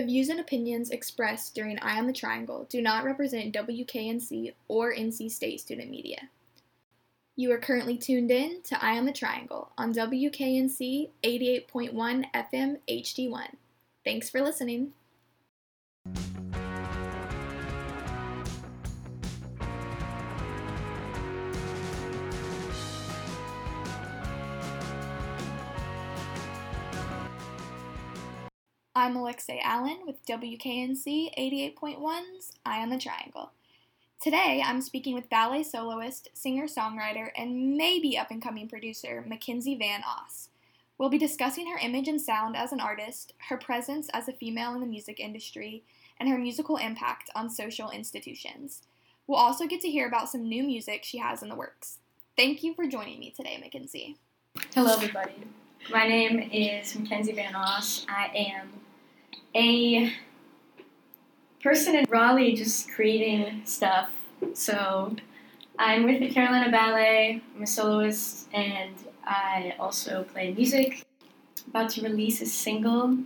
The 0.00 0.06
views 0.06 0.30
and 0.30 0.40
opinions 0.40 0.88
expressed 0.88 1.54
during 1.54 1.78
Eye 1.80 1.98
on 1.98 2.06
the 2.06 2.14
Triangle 2.14 2.64
do 2.70 2.80
not 2.80 3.04
represent 3.04 3.54
WKNC 3.54 4.54
or 4.66 4.94
NC 4.94 5.30
State 5.30 5.60
student 5.60 5.90
media. 5.90 6.30
You 7.36 7.52
are 7.52 7.58
currently 7.58 7.98
tuned 7.98 8.30
in 8.30 8.62
to 8.62 8.82
Eye 8.82 8.96
on 8.96 9.04
the 9.04 9.12
Triangle 9.12 9.72
on 9.76 9.92
WKNC 9.92 11.10
88.1 11.22 12.24
FM 12.34 12.78
HD1. 12.88 13.48
Thanks 14.02 14.30
for 14.30 14.40
listening. 14.40 14.94
I'm 29.00 29.16
Alexei 29.16 29.58
Allen 29.64 30.00
with 30.06 30.22
WKNC 30.26 31.34
88.1's 31.34 32.52
Eye 32.66 32.82
on 32.82 32.90
the 32.90 32.98
Triangle. 32.98 33.50
Today, 34.20 34.62
I'm 34.62 34.82
speaking 34.82 35.14
with 35.14 35.30
ballet 35.30 35.62
soloist, 35.62 36.28
singer 36.34 36.66
songwriter, 36.66 37.30
and 37.34 37.78
maybe 37.78 38.18
up 38.18 38.30
and 38.30 38.42
coming 38.42 38.68
producer 38.68 39.24
Mackenzie 39.26 39.74
Van 39.74 40.02
Oss. 40.06 40.50
We'll 40.98 41.08
be 41.08 41.16
discussing 41.16 41.70
her 41.70 41.78
image 41.78 42.08
and 42.08 42.20
sound 42.20 42.58
as 42.58 42.72
an 42.72 42.80
artist, 42.80 43.32
her 43.48 43.56
presence 43.56 44.10
as 44.12 44.28
a 44.28 44.34
female 44.34 44.74
in 44.74 44.80
the 44.80 44.86
music 44.86 45.18
industry, 45.18 45.82
and 46.18 46.28
her 46.28 46.36
musical 46.36 46.76
impact 46.76 47.30
on 47.34 47.48
social 47.48 47.88
institutions. 47.88 48.82
We'll 49.26 49.38
also 49.38 49.66
get 49.66 49.80
to 49.80 49.88
hear 49.88 50.06
about 50.06 50.28
some 50.28 50.46
new 50.46 50.62
music 50.62 51.04
she 51.04 51.16
has 51.16 51.42
in 51.42 51.48
the 51.48 51.54
works. 51.54 52.00
Thank 52.36 52.62
you 52.62 52.74
for 52.74 52.86
joining 52.86 53.18
me 53.18 53.32
today, 53.34 53.56
Mackenzie. 53.58 54.18
Hello, 54.74 54.92
everybody. 54.92 55.32
My 55.90 56.06
name 56.06 56.50
is 56.52 56.94
Mackenzie 56.94 57.32
Van 57.32 57.54
Oss. 57.54 58.04
I 58.06 58.26
am 58.34 58.68
a 59.54 60.12
person 61.62 61.94
in 61.94 62.06
Raleigh 62.08 62.54
just 62.54 62.90
creating 62.90 63.62
stuff. 63.64 64.10
So 64.54 65.16
I'm 65.78 66.04
with 66.04 66.20
the 66.20 66.30
Carolina 66.30 66.70
Ballet. 66.70 67.42
I'm 67.54 67.62
a 67.62 67.66
soloist 67.66 68.48
and 68.52 68.94
I 69.24 69.74
also 69.78 70.24
play 70.24 70.52
music. 70.52 71.04
About 71.68 71.90
to 71.90 72.02
release 72.02 72.40
a 72.40 72.46
single 72.46 73.18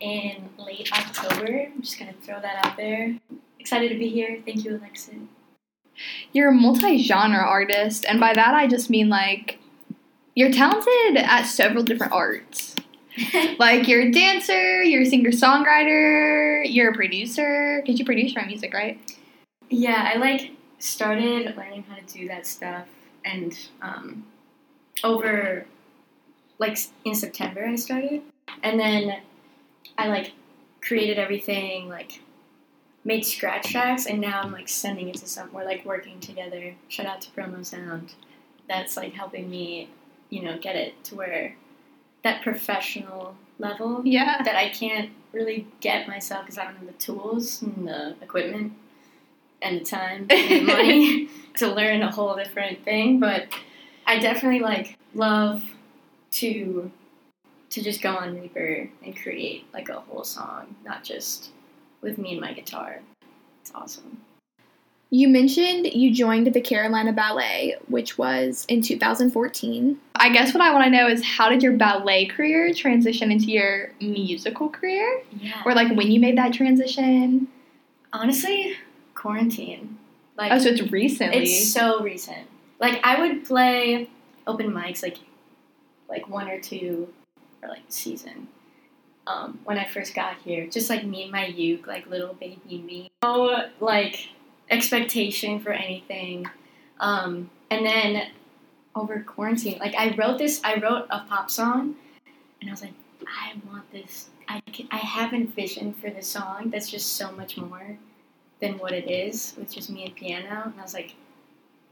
in 0.00 0.48
late 0.58 0.90
October. 0.92 1.70
I'm 1.72 1.82
just 1.82 1.98
gonna 1.98 2.14
throw 2.22 2.40
that 2.40 2.64
out 2.64 2.76
there. 2.76 3.16
Excited 3.58 3.88
to 3.88 3.98
be 3.98 4.08
here. 4.08 4.40
Thank 4.44 4.64
you, 4.64 4.76
Alexa. 4.76 5.12
You're 6.32 6.50
a 6.50 6.54
multi 6.54 7.02
genre 7.02 7.38
artist, 7.38 8.04
and 8.06 8.20
by 8.20 8.34
that 8.34 8.54
I 8.54 8.66
just 8.66 8.90
mean 8.90 9.08
like 9.08 9.58
you're 10.34 10.52
talented 10.52 11.16
at 11.16 11.44
several 11.44 11.82
different 11.82 12.12
arts. 12.12 12.75
like 13.58 13.88
you're 13.88 14.02
a 14.02 14.10
dancer, 14.10 14.82
you're 14.82 15.02
a 15.02 15.06
singer 15.06 15.30
songwriter, 15.30 16.62
you're 16.64 16.90
a 16.90 16.94
producer. 16.94 17.80
Because 17.82 17.98
you 17.98 18.04
produce 18.04 18.34
my 18.34 18.44
music, 18.44 18.72
right? 18.72 18.98
Yeah, 19.68 20.12
I 20.14 20.18
like 20.18 20.52
started 20.78 21.56
learning 21.56 21.84
how 21.88 21.96
to 21.96 22.04
do 22.06 22.28
that 22.28 22.46
stuff, 22.46 22.86
and 23.24 23.58
um, 23.82 24.24
over 25.02 25.66
like 26.58 26.78
in 27.04 27.14
September 27.14 27.66
I 27.66 27.76
started, 27.76 28.22
and 28.62 28.78
then 28.78 29.20
I 29.98 30.08
like 30.08 30.32
created 30.80 31.18
everything 31.18 31.88
like 31.88 32.20
made 33.04 33.24
scratch 33.24 33.70
tracks, 33.72 34.06
and 34.06 34.20
now 34.20 34.42
I'm 34.42 34.52
like 34.52 34.68
sending 34.68 35.08
it 35.08 35.16
to 35.16 35.26
some. 35.26 35.52
We're 35.52 35.64
like 35.64 35.84
working 35.84 36.20
together. 36.20 36.74
Shout 36.88 37.06
out 37.06 37.20
to 37.22 37.30
Promo 37.30 37.64
Sound. 37.64 38.14
That's 38.68 38.96
like 38.96 39.12
helping 39.12 39.48
me 39.48 39.88
you 40.30 40.42
know, 40.42 40.58
get 40.58 40.76
it 40.76 41.02
to 41.04 41.14
where 41.14 41.54
that 42.26 42.42
professional 42.42 43.34
level 43.58 44.02
yeah. 44.04 44.42
that 44.42 44.56
I 44.56 44.68
can't 44.68 45.10
really 45.32 45.66
get 45.80 46.08
myself 46.08 46.44
because 46.44 46.58
I 46.58 46.64
don't 46.64 46.76
have 46.76 46.86
the 46.86 46.92
tools 46.94 47.62
and 47.62 47.88
the 47.88 48.16
equipment 48.20 48.72
and 49.62 49.80
the 49.80 49.84
time 49.84 50.26
and 50.30 50.50
the 50.50 50.60
money 50.72 51.28
to 51.56 51.68
learn 51.68 52.02
a 52.02 52.10
whole 52.10 52.36
different 52.36 52.84
thing. 52.84 53.20
But 53.20 53.48
I 54.06 54.18
definitely 54.18 54.60
like 54.60 54.98
love 55.14 55.62
to 56.32 56.90
to 57.70 57.82
just 57.82 58.00
go 58.00 58.16
on 58.16 58.40
Reaper 58.40 58.88
and 59.04 59.16
create 59.16 59.66
like 59.72 59.88
a 59.88 60.00
whole 60.00 60.24
song, 60.24 60.76
not 60.84 61.02
just 61.02 61.50
with 62.00 62.18
me 62.18 62.32
and 62.32 62.40
my 62.40 62.52
guitar. 62.52 63.00
It's 63.60 63.72
awesome. 63.74 64.18
You 65.10 65.28
mentioned 65.28 65.86
you 65.86 66.12
joined 66.12 66.52
the 66.52 66.60
Carolina 66.60 67.12
Ballet, 67.12 67.76
which 67.86 68.18
was 68.18 68.66
in 68.68 68.82
2014. 68.82 69.98
I 70.16 70.28
guess 70.30 70.52
what 70.52 70.60
I 70.60 70.72
want 70.72 70.84
to 70.84 70.90
know 70.90 71.06
is 71.06 71.24
how 71.24 71.48
did 71.48 71.62
your 71.62 71.74
ballet 71.74 72.26
career 72.26 72.74
transition 72.74 73.30
into 73.30 73.46
your 73.46 73.92
musical 74.00 74.68
career? 74.68 75.22
Yeah. 75.38 75.62
Or 75.64 75.74
like 75.74 75.96
when 75.96 76.10
you 76.10 76.18
made 76.18 76.36
that 76.38 76.52
transition? 76.52 77.46
Honestly, 78.12 78.74
quarantine. 79.14 79.96
Like 80.36 80.50
Oh, 80.50 80.58
so 80.58 80.70
it's 80.70 80.90
recently. 80.90 81.44
It's 81.44 81.72
so 81.72 82.00
recent. 82.00 82.48
Like 82.80 83.00
I 83.04 83.20
would 83.20 83.44
play 83.44 84.10
open 84.46 84.72
mics 84.72 85.02
like 85.02 85.18
like 86.08 86.28
one 86.28 86.48
or 86.48 86.60
two 86.60 87.08
or 87.62 87.68
like 87.68 87.82
season. 87.88 88.48
Um, 89.28 89.58
when 89.64 89.76
I 89.76 89.86
first 89.86 90.14
got 90.14 90.36
here, 90.44 90.68
just 90.68 90.88
like 90.88 91.04
me 91.04 91.24
and 91.24 91.32
my 91.32 91.46
uke, 91.46 91.86
like 91.86 92.06
little 92.06 92.34
baby 92.34 92.82
me. 92.84 93.10
Oh, 93.22 93.64
like 93.80 94.28
expectation 94.70 95.60
for 95.60 95.72
anything. 95.72 96.46
Um, 97.00 97.50
and 97.70 97.84
then 97.84 98.28
over 98.94 99.20
quarantine, 99.20 99.78
like 99.78 99.94
I 99.94 100.14
wrote 100.16 100.38
this, 100.38 100.60
I 100.64 100.80
wrote 100.80 101.06
a 101.10 101.20
pop 101.20 101.50
song, 101.50 101.94
and 102.60 102.70
I 102.70 102.72
was 102.72 102.82
like, 102.82 102.94
I 103.26 103.54
want 103.70 103.90
this. 103.92 104.28
I 104.48 104.60
can, 104.72 104.88
I 104.90 104.98
have 104.98 105.32
a 105.32 105.44
vision 105.44 105.92
for 105.92 106.10
this 106.10 106.28
song 106.28 106.70
that's 106.70 106.90
just 106.90 107.14
so 107.14 107.32
much 107.32 107.56
more 107.56 107.98
than 108.60 108.78
what 108.78 108.92
it 108.92 109.10
is 109.10 109.54
with 109.58 109.72
just 109.72 109.90
me 109.90 110.04
and 110.04 110.14
piano. 110.14 110.62
And 110.64 110.74
I 110.78 110.82
was 110.82 110.94
like, 110.94 111.14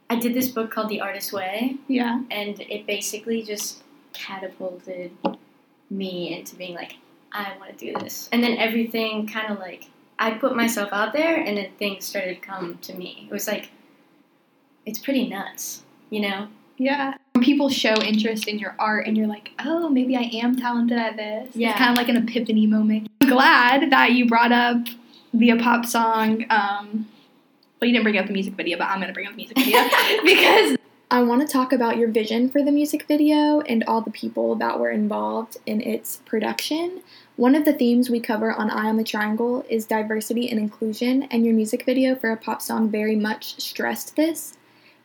I 0.08 0.16
did 0.16 0.34
this 0.34 0.48
book 0.48 0.70
called 0.70 0.88
The 0.88 1.00
Artist's 1.00 1.32
Way. 1.32 1.76
Yeah. 1.88 2.22
And 2.30 2.60
it 2.60 2.86
basically 2.86 3.42
just 3.42 3.82
catapulted 4.12 5.10
me 5.90 6.36
into 6.38 6.56
being 6.56 6.74
like, 6.74 6.96
I 7.32 7.52
want 7.58 7.76
to 7.76 7.92
do 7.92 7.98
this. 7.98 8.28
And 8.32 8.42
then 8.42 8.56
everything 8.56 9.26
kind 9.26 9.52
of 9.52 9.58
like 9.58 9.90
I 10.18 10.32
put 10.32 10.56
myself 10.56 10.90
out 10.92 11.12
there, 11.12 11.36
and 11.36 11.56
then 11.56 11.70
things 11.78 12.04
started 12.04 12.34
to 12.36 12.40
come 12.40 12.78
to 12.82 12.94
me. 12.94 13.26
It 13.30 13.32
was 13.32 13.46
like, 13.46 13.70
it's 14.86 14.98
pretty 14.98 15.28
nuts, 15.28 15.82
you 16.10 16.20
know? 16.20 16.48
Yeah. 16.76 17.14
When 17.32 17.44
people 17.44 17.68
show 17.68 17.94
interest 17.94 18.46
in 18.46 18.58
your 18.58 18.76
art, 18.78 19.06
and 19.06 19.16
you're 19.16 19.26
like, 19.26 19.50
oh, 19.64 19.88
maybe 19.88 20.16
I 20.16 20.30
am 20.42 20.56
talented 20.56 20.98
at 20.98 21.16
this. 21.16 21.54
Yeah. 21.56 21.70
It's 21.70 21.78
kind 21.78 21.90
of 21.90 21.96
like 21.96 22.08
an 22.08 22.16
epiphany 22.16 22.66
moment. 22.66 23.08
I'm 23.20 23.28
glad 23.28 23.90
that 23.90 24.12
you 24.12 24.26
brought 24.26 24.52
up 24.52 24.78
the 25.32 25.56
pop 25.58 25.84
song. 25.84 26.44
Um, 26.50 27.08
well, 27.80 27.88
you 27.88 27.92
didn't 27.92 28.04
bring 28.04 28.18
up 28.18 28.26
the 28.26 28.32
music 28.32 28.54
video, 28.54 28.78
but 28.78 28.84
I'm 28.84 28.98
going 28.98 29.08
to 29.08 29.14
bring 29.14 29.26
up 29.26 29.32
the 29.32 29.36
music 29.36 29.58
video 29.58 29.82
because 30.24 30.78
I 31.14 31.22
want 31.22 31.42
to 31.42 31.46
talk 31.46 31.72
about 31.72 31.96
your 31.96 32.08
vision 32.08 32.48
for 32.48 32.60
the 32.60 32.72
music 32.72 33.06
video 33.06 33.60
and 33.60 33.84
all 33.84 34.00
the 34.00 34.10
people 34.10 34.56
that 34.56 34.80
were 34.80 34.90
involved 34.90 35.58
in 35.64 35.80
its 35.80 36.16
production. 36.26 37.02
One 37.36 37.54
of 37.54 37.64
the 37.64 37.72
themes 37.72 38.10
we 38.10 38.18
cover 38.18 38.52
on 38.52 38.68
Eye 38.68 38.88
on 38.88 38.96
the 38.96 39.04
Triangle 39.04 39.64
is 39.68 39.86
diversity 39.86 40.50
and 40.50 40.58
inclusion, 40.58 41.22
and 41.30 41.44
your 41.44 41.54
music 41.54 41.86
video 41.86 42.16
for 42.16 42.32
a 42.32 42.36
pop 42.36 42.60
song 42.60 42.90
very 42.90 43.14
much 43.14 43.60
stressed 43.60 44.16
this. 44.16 44.58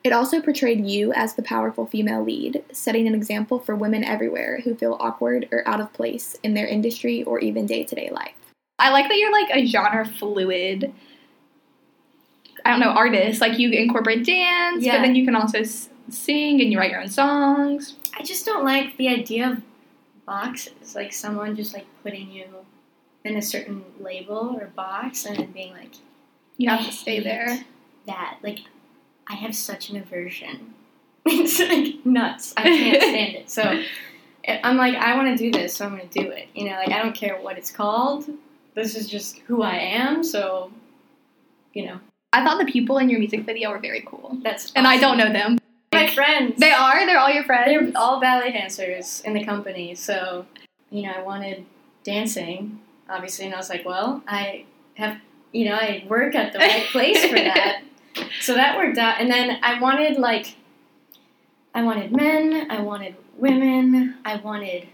It 0.03 0.11
also 0.11 0.41
portrayed 0.41 0.83
you 0.83 1.13
as 1.13 1.35
the 1.35 1.43
powerful 1.43 1.85
female 1.85 2.23
lead, 2.23 2.63
setting 2.71 3.05
an 3.07 3.13
example 3.13 3.59
for 3.59 3.75
women 3.75 4.03
everywhere 4.03 4.61
who 4.63 4.73
feel 4.73 4.97
awkward 4.99 5.47
or 5.51 5.61
out 5.67 5.79
of 5.79 5.93
place 5.93 6.35
in 6.41 6.55
their 6.55 6.65
industry 6.65 7.21
or 7.21 7.37
even 7.39 7.67
day 7.67 7.83
to 7.83 7.93
day 7.93 8.09
life. 8.09 8.33
I 8.79 8.89
like 8.89 9.09
that 9.09 9.17
you're 9.17 9.31
like 9.31 9.51
a 9.51 9.63
genre 9.63 10.07
fluid, 10.07 10.91
I 12.65 12.71
don't 12.71 12.79
know, 12.79 12.89
artist. 12.89 13.41
Like 13.41 13.59
you 13.59 13.69
incorporate 13.69 14.25
dance, 14.25 14.83
Yeah. 14.83 14.97
but 14.97 15.03
then 15.03 15.15
you 15.15 15.23
can 15.25 15.35
also 15.35 15.63
sing 16.11 16.61
and 16.61 16.71
you 16.71 16.79
write 16.79 16.91
your 16.91 17.01
own 17.01 17.09
songs. 17.09 17.95
I 18.17 18.23
just 18.23 18.45
don't 18.45 18.65
like 18.65 18.97
the 18.97 19.09
idea 19.09 19.51
of 19.51 19.61
boxes, 20.25 20.95
like 20.95 21.13
someone 21.13 21.55
just 21.55 21.73
like 21.73 21.85
putting 22.03 22.31
you 22.31 22.45
in 23.23 23.35
a 23.35 23.41
certain 23.41 23.83
label 23.99 24.57
or 24.59 24.67
box 24.75 25.25
and 25.25 25.37
then 25.37 25.51
being 25.51 25.73
like, 25.73 25.93
You 26.57 26.69
have 26.69 26.85
to 26.85 26.91
stay 26.91 27.19
there. 27.19 27.63
That, 28.05 28.39
like, 28.41 28.59
I 29.27 29.35
have 29.35 29.55
such 29.55 29.89
an 29.89 29.97
aversion. 29.97 30.73
it's 31.25 31.59
like 31.59 32.05
nuts. 32.05 32.53
I 32.57 32.63
can't 32.63 33.01
stand 33.01 33.35
it. 33.35 33.49
So 33.49 33.83
I'm 34.63 34.77
like, 34.77 34.95
I 34.95 35.15
want 35.15 35.37
to 35.37 35.43
do 35.43 35.51
this, 35.51 35.75
so 35.75 35.85
I'm 35.85 35.95
going 35.95 36.07
to 36.09 36.23
do 36.23 36.29
it. 36.31 36.47
You 36.55 36.69
know, 36.69 36.75
like, 36.75 36.89
I 36.89 37.03
don't 37.03 37.15
care 37.15 37.39
what 37.39 37.57
it's 37.57 37.71
called. 37.71 38.25
This 38.73 38.95
is 38.95 39.07
just 39.07 39.37
who 39.39 39.61
I 39.61 39.75
am, 39.75 40.23
so, 40.23 40.71
you 41.73 41.85
know, 41.85 41.99
I 42.31 42.43
thought 42.43 42.59
the 42.59 42.71
people 42.71 42.97
in 42.99 43.09
your 43.09 43.19
music 43.19 43.45
video 43.45 43.71
were 43.71 43.79
very 43.79 44.03
cool. 44.05 44.37
that's. 44.43 44.71
And 44.73 44.87
I 44.87 44.97
don't 44.97 45.17
know 45.17 45.31
them. 45.31 45.58
My 45.99 46.13
friends. 46.13 46.55
They 46.57 46.71
are? 46.71 47.05
They're 47.05 47.19
all 47.19 47.29
your 47.29 47.43
friends? 47.43 47.65
They're 47.67 48.01
all 48.01 48.19
ballet 48.19 48.51
dancers 48.51 49.21
in 49.25 49.33
the 49.33 49.43
company, 49.43 49.95
so 49.95 50.45
you 50.89 51.03
know, 51.03 51.11
I 51.11 51.21
wanted 51.21 51.65
dancing, 52.03 52.79
obviously, 53.09 53.45
and 53.45 53.53
I 53.53 53.57
was 53.57 53.69
like, 53.69 53.85
well, 53.85 54.23
I 54.27 54.65
have, 54.95 55.19
you 55.51 55.65
know, 55.65 55.75
I 55.75 56.05
work 56.07 56.35
at 56.35 56.53
the 56.53 56.59
right 56.59 56.85
place 56.91 57.23
for 57.25 57.35
that, 57.35 57.83
so 58.41 58.55
that 58.55 58.77
worked 58.77 58.97
out. 58.97 59.19
And 59.19 59.29
then 59.29 59.59
I 59.61 59.79
wanted 59.79 60.17
like, 60.17 60.55
I 61.73 61.83
wanted 61.83 62.11
men, 62.11 62.71
I 62.71 62.81
wanted 62.81 63.15
women, 63.37 64.17
I 64.25 64.37
wanted, 64.37 64.87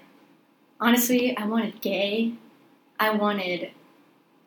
honestly, 0.79 1.37
I 1.37 1.45
wanted 1.45 1.81
gay, 1.81 2.33
I 2.99 3.11
wanted 3.11 3.71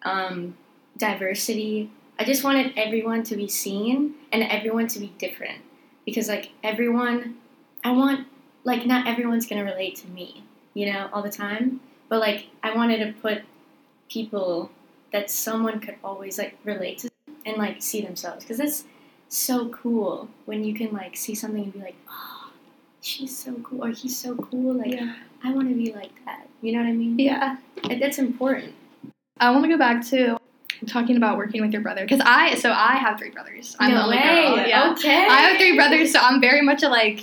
um, 0.03 0.57
diversity. 0.97 1.91
I 2.19 2.25
just 2.25 2.43
wanted 2.43 2.73
everyone 2.77 3.23
to 3.25 3.37
be 3.37 3.49
seen 3.49 4.15
and 4.33 4.43
everyone 4.43 4.89
to 4.89 4.99
be 4.99 5.15
different 5.19 5.63
because 6.09 6.27
like 6.27 6.53
everyone, 6.65 7.37
I 7.85 7.91
want 7.91 8.27
like 8.65 8.87
not 8.87 9.07
everyone's 9.07 9.47
gonna 9.47 9.63
relate 9.63 9.95
to 9.97 10.09
me, 10.09 10.43
you 10.73 10.91
know, 10.91 11.11
all 11.13 11.23
the 11.23 11.31
time. 11.31 11.81
But 12.09 12.21
like 12.21 12.47
I 12.63 12.75
wanted 12.75 13.05
to 13.05 13.21
put 13.21 13.43
people 14.09 14.71
that 15.13 15.31
someone 15.31 15.81
could 15.81 15.97
always 16.03 16.39
like 16.39 16.57
relate 16.65 16.97
to 17.01 17.11
and 17.45 17.59
like 17.59 17.83
see 17.83 18.01
themselves 18.01 18.43
because 18.43 18.57
that's 18.57 18.85
so 19.29 19.69
cool 19.69 20.31
when 20.47 20.65
you 20.65 20.73
can 20.73 20.93
like 20.93 21.15
see 21.15 21.35
something 21.35 21.65
and 21.65 21.75
be 21.75 21.81
like, 21.81 21.97
oh, 22.09 22.53
she's 23.03 23.37
so 23.37 23.53
cool 23.57 23.85
or 23.85 23.91
he's 23.91 24.19
so 24.19 24.35
cool. 24.35 24.73
Like 24.73 24.93
yeah. 24.93 25.15
I 25.45 25.53
want 25.53 25.69
to 25.69 25.75
be 25.75 25.93
like 25.93 26.25
that. 26.25 26.49
You 26.63 26.73
know 26.73 26.79
what 26.79 26.89
I 26.89 26.93
mean? 26.93 27.19
Yeah. 27.19 27.59
That's 28.01 28.19
important. 28.19 28.73
I 29.39 29.51
want 29.51 29.63
to 29.65 29.69
go 29.69 29.77
back 29.77 30.03
to 30.07 30.38
talking 30.89 31.17
about 31.17 31.37
working 31.37 31.61
with 31.63 31.73
your 31.73 31.83
brother 31.83 32.03
because 32.03 32.21
I 32.25 32.55
so 32.57 32.71
I 32.73 32.97
have 32.97 33.19
three 33.19 33.31
brothers. 33.31 33.77
I'm 33.79 33.91
no 33.91 33.97
the 33.97 34.03
only 34.05 34.17
way. 34.17 34.23
girl. 34.23 34.67
Yeah. 34.67 34.93
Okay. 34.93 35.27
I 35.29 35.41
have 35.43 35.57
three 35.59 35.77
brothers, 35.77 36.13
so 36.13 36.19
I'm 36.21 36.41
very 36.41 36.63
much 36.63 36.83
a 36.83 36.89
like 36.89 37.21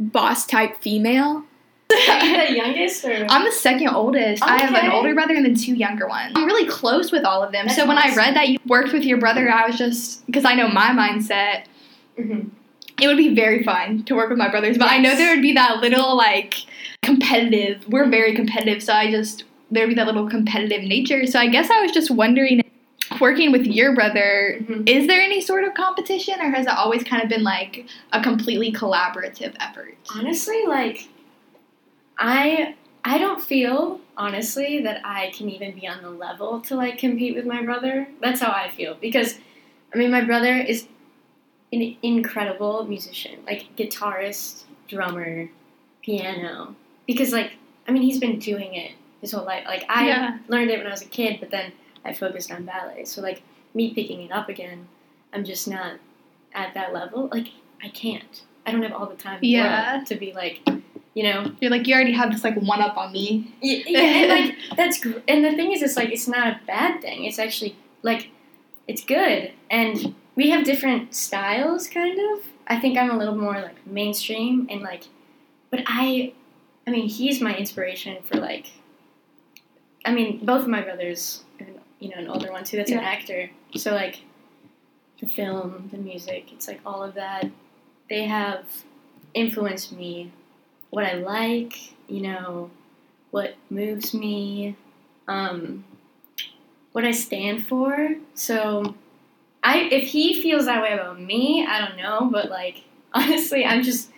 boss 0.00 0.46
type 0.46 0.80
female. 0.82 1.44
Are 2.08 2.24
you 2.24 2.46
the 2.48 2.56
youngest 2.56 3.04
or? 3.04 3.26
I'm 3.28 3.44
the 3.44 3.52
second 3.52 3.88
oldest. 3.88 4.42
I 4.42 4.58
have 4.58 4.74
an 4.74 4.90
older 4.90 5.14
brother 5.14 5.34
and 5.34 5.44
then 5.44 5.54
two 5.54 5.74
younger 5.74 6.08
ones. 6.08 6.32
I'm 6.34 6.46
really 6.46 6.66
close 6.68 7.12
with 7.12 7.24
all 7.24 7.42
of 7.42 7.52
them. 7.52 7.66
That's 7.66 7.76
so 7.78 7.86
when 7.86 7.98
I 7.98 8.14
read 8.14 8.34
that 8.34 8.48
you 8.48 8.58
worked 8.66 8.92
with 8.92 9.04
your 9.04 9.18
brother, 9.18 9.50
I 9.50 9.66
was 9.66 9.76
just 9.76 10.24
because 10.26 10.44
I 10.44 10.54
know 10.54 10.68
my 10.68 10.88
mindset. 10.90 11.64
Mhm. 12.18 12.50
It 13.00 13.06
would 13.08 13.16
be 13.16 13.34
very 13.34 13.62
fun 13.62 14.04
to 14.04 14.14
work 14.14 14.28
with 14.30 14.38
my 14.38 14.48
brothers, 14.48 14.78
but 14.78 14.90
I 14.90 14.98
know 14.98 15.14
there 15.16 15.34
would 15.34 15.42
be 15.42 15.52
that 15.54 15.80
little 15.80 16.16
like 16.16 16.54
competitive. 17.02 17.86
We're 17.88 18.08
very 18.08 18.34
competitive, 18.34 18.82
so 18.82 18.92
I 18.94 19.10
just 19.10 19.44
there'd 19.70 19.88
be 19.88 19.94
that 19.94 20.06
little 20.06 20.28
competitive 20.28 20.82
nature. 20.82 21.26
So 21.26 21.38
I 21.38 21.48
guess 21.48 21.70
I 21.70 21.80
was 21.80 21.92
just 21.92 22.10
wondering, 22.10 22.62
working 23.22 23.52
with 23.52 23.64
your 23.64 23.94
brother, 23.94 24.58
Mhm. 24.60 24.86
is 24.88 25.06
there 25.06 25.22
any 25.22 25.40
sort 25.40 25.62
of 25.64 25.72
competition, 25.74 26.34
or 26.40 26.50
has 26.50 26.66
it 26.66 26.72
always 26.72 27.04
kind 27.04 27.22
of 27.22 27.28
been 27.28 27.44
like 27.44 27.86
a 28.12 28.20
completely 28.20 28.72
collaborative 28.72 29.54
effort? 29.60 29.96
Honestly, 30.14 30.64
like 30.66 31.08
I 32.18 32.74
I 33.04 33.18
don't 33.18 33.40
feel 33.42 34.00
honestly 34.16 34.82
that 34.82 35.00
I 35.04 35.30
can 35.36 35.48
even 35.48 35.72
be 35.72 35.88
on 35.88 36.02
the 36.02 36.10
level 36.10 36.60
to 36.62 36.76
like 36.76 36.98
compete 36.98 37.34
with 37.34 37.46
my 37.46 37.62
brother. 37.62 38.08
That's 38.20 38.40
how 38.40 38.52
I 38.52 38.68
feel 38.68 38.94
because 39.00 39.38
I 39.94 39.98
mean 39.98 40.10
my 40.10 40.20
brother 40.22 40.54
is 40.56 40.86
an 41.72 41.96
incredible 42.02 42.84
musician, 42.84 43.38
like 43.46 43.74
guitarist, 43.76 44.64
drummer, 44.88 45.48
piano. 46.02 46.74
Because 47.06 47.32
like 47.32 47.52
I 47.88 47.92
mean 47.92 48.02
he's 48.02 48.18
been 48.18 48.38
doing 48.38 48.74
it 48.74 48.92
his 49.20 49.30
whole 49.32 49.44
life. 49.44 49.64
Like 49.66 49.84
I 49.88 50.08
Yeah. 50.08 50.38
learned 50.48 50.70
it 50.70 50.78
when 50.78 50.86
I 50.88 50.90
was 50.90 51.02
a 51.02 51.06
kid, 51.20 51.38
but 51.40 51.50
then 51.50 51.72
I 52.04 52.12
focused 52.14 52.50
on 52.52 52.64
ballet. 52.64 53.04
So 53.04 53.20
like 53.22 53.42
me 53.74 53.94
picking 53.94 54.22
it 54.22 54.32
up 54.32 54.48
again, 54.48 54.88
I'm 55.32 55.44
just 55.44 55.68
not 55.68 55.94
at 56.54 56.74
that 56.74 56.92
level. 56.92 57.28
Like 57.32 57.48
I 57.82 57.88
can't. 57.88 58.42
I 58.66 58.70
don't 58.72 58.82
have 58.82 58.92
all 58.92 59.06
the 59.06 59.16
time 59.16 59.38
Yeah. 59.42 60.02
to 60.06 60.14
be 60.14 60.32
like, 60.32 60.60
you 61.14 61.22
know. 61.24 61.52
You're 61.60 61.70
like 61.70 61.86
you 61.86 61.94
already 61.94 62.12
have 62.12 62.32
this 62.32 62.44
like 62.44 62.56
one 62.56 62.80
up 62.80 62.96
on 62.96 63.12
me. 63.12 63.52
Yeah, 63.60 63.82
yeah, 63.86 64.00
and 64.00 64.28
like 64.28 64.76
that's 64.76 65.00
gr- 65.00 65.18
and 65.26 65.44
the 65.44 65.50
thing 65.52 65.72
is, 65.72 65.82
it's 65.82 65.96
like 65.96 66.10
it's 66.10 66.28
not 66.28 66.46
a 66.46 66.60
bad 66.66 67.00
thing. 67.00 67.24
It's 67.24 67.38
actually 67.38 67.76
like 68.02 68.28
it's 68.88 69.04
good, 69.04 69.52
and 69.70 70.14
we 70.36 70.50
have 70.50 70.64
different 70.64 71.14
styles, 71.14 71.88
kind 71.88 72.18
of. 72.32 72.44
I 72.66 72.78
think 72.80 72.96
I'm 72.96 73.10
a 73.10 73.16
little 73.18 73.36
more 73.36 73.54
like 73.60 73.84
mainstream 73.86 74.66
and 74.70 74.80
like, 74.82 75.04
but 75.70 75.80
I, 75.86 76.32
I 76.86 76.90
mean, 76.90 77.08
he's 77.08 77.40
my 77.40 77.56
inspiration 77.56 78.22
for 78.22 78.38
like. 78.38 78.70
I 80.04 80.12
mean, 80.12 80.44
both 80.44 80.62
of 80.62 80.68
my 80.68 80.80
brothers, 80.82 81.44
and, 81.60 81.78
you 82.02 82.08
know, 82.08 82.16
an 82.16 82.28
older 82.28 82.50
one 82.50 82.64
too. 82.64 82.76
That's 82.76 82.90
an 82.90 82.98
actor, 82.98 83.50
so 83.76 83.92
like, 83.92 84.22
the 85.20 85.28
film, 85.28 85.88
the 85.92 85.98
music, 85.98 86.52
it's 86.52 86.66
like 86.66 86.80
all 86.84 87.02
of 87.02 87.14
that. 87.14 87.48
They 88.10 88.24
have 88.24 88.64
influenced 89.34 89.92
me, 89.92 90.32
what 90.90 91.04
I 91.04 91.14
like, 91.14 91.94
you 92.08 92.22
know, 92.22 92.70
what 93.30 93.54
moves 93.70 94.12
me, 94.12 94.76
um, 95.28 95.84
what 96.90 97.04
I 97.04 97.12
stand 97.12 97.66
for. 97.68 98.16
So, 98.34 98.96
I 99.62 99.78
if 99.78 100.08
he 100.08 100.42
feels 100.42 100.66
that 100.66 100.82
way 100.82 100.92
about 100.92 101.20
me, 101.20 101.64
I 101.64 101.86
don't 101.86 101.96
know, 101.96 102.28
but 102.30 102.50
like 102.50 102.82
honestly, 103.14 103.64
I'm 103.64 103.84
just 103.84 104.10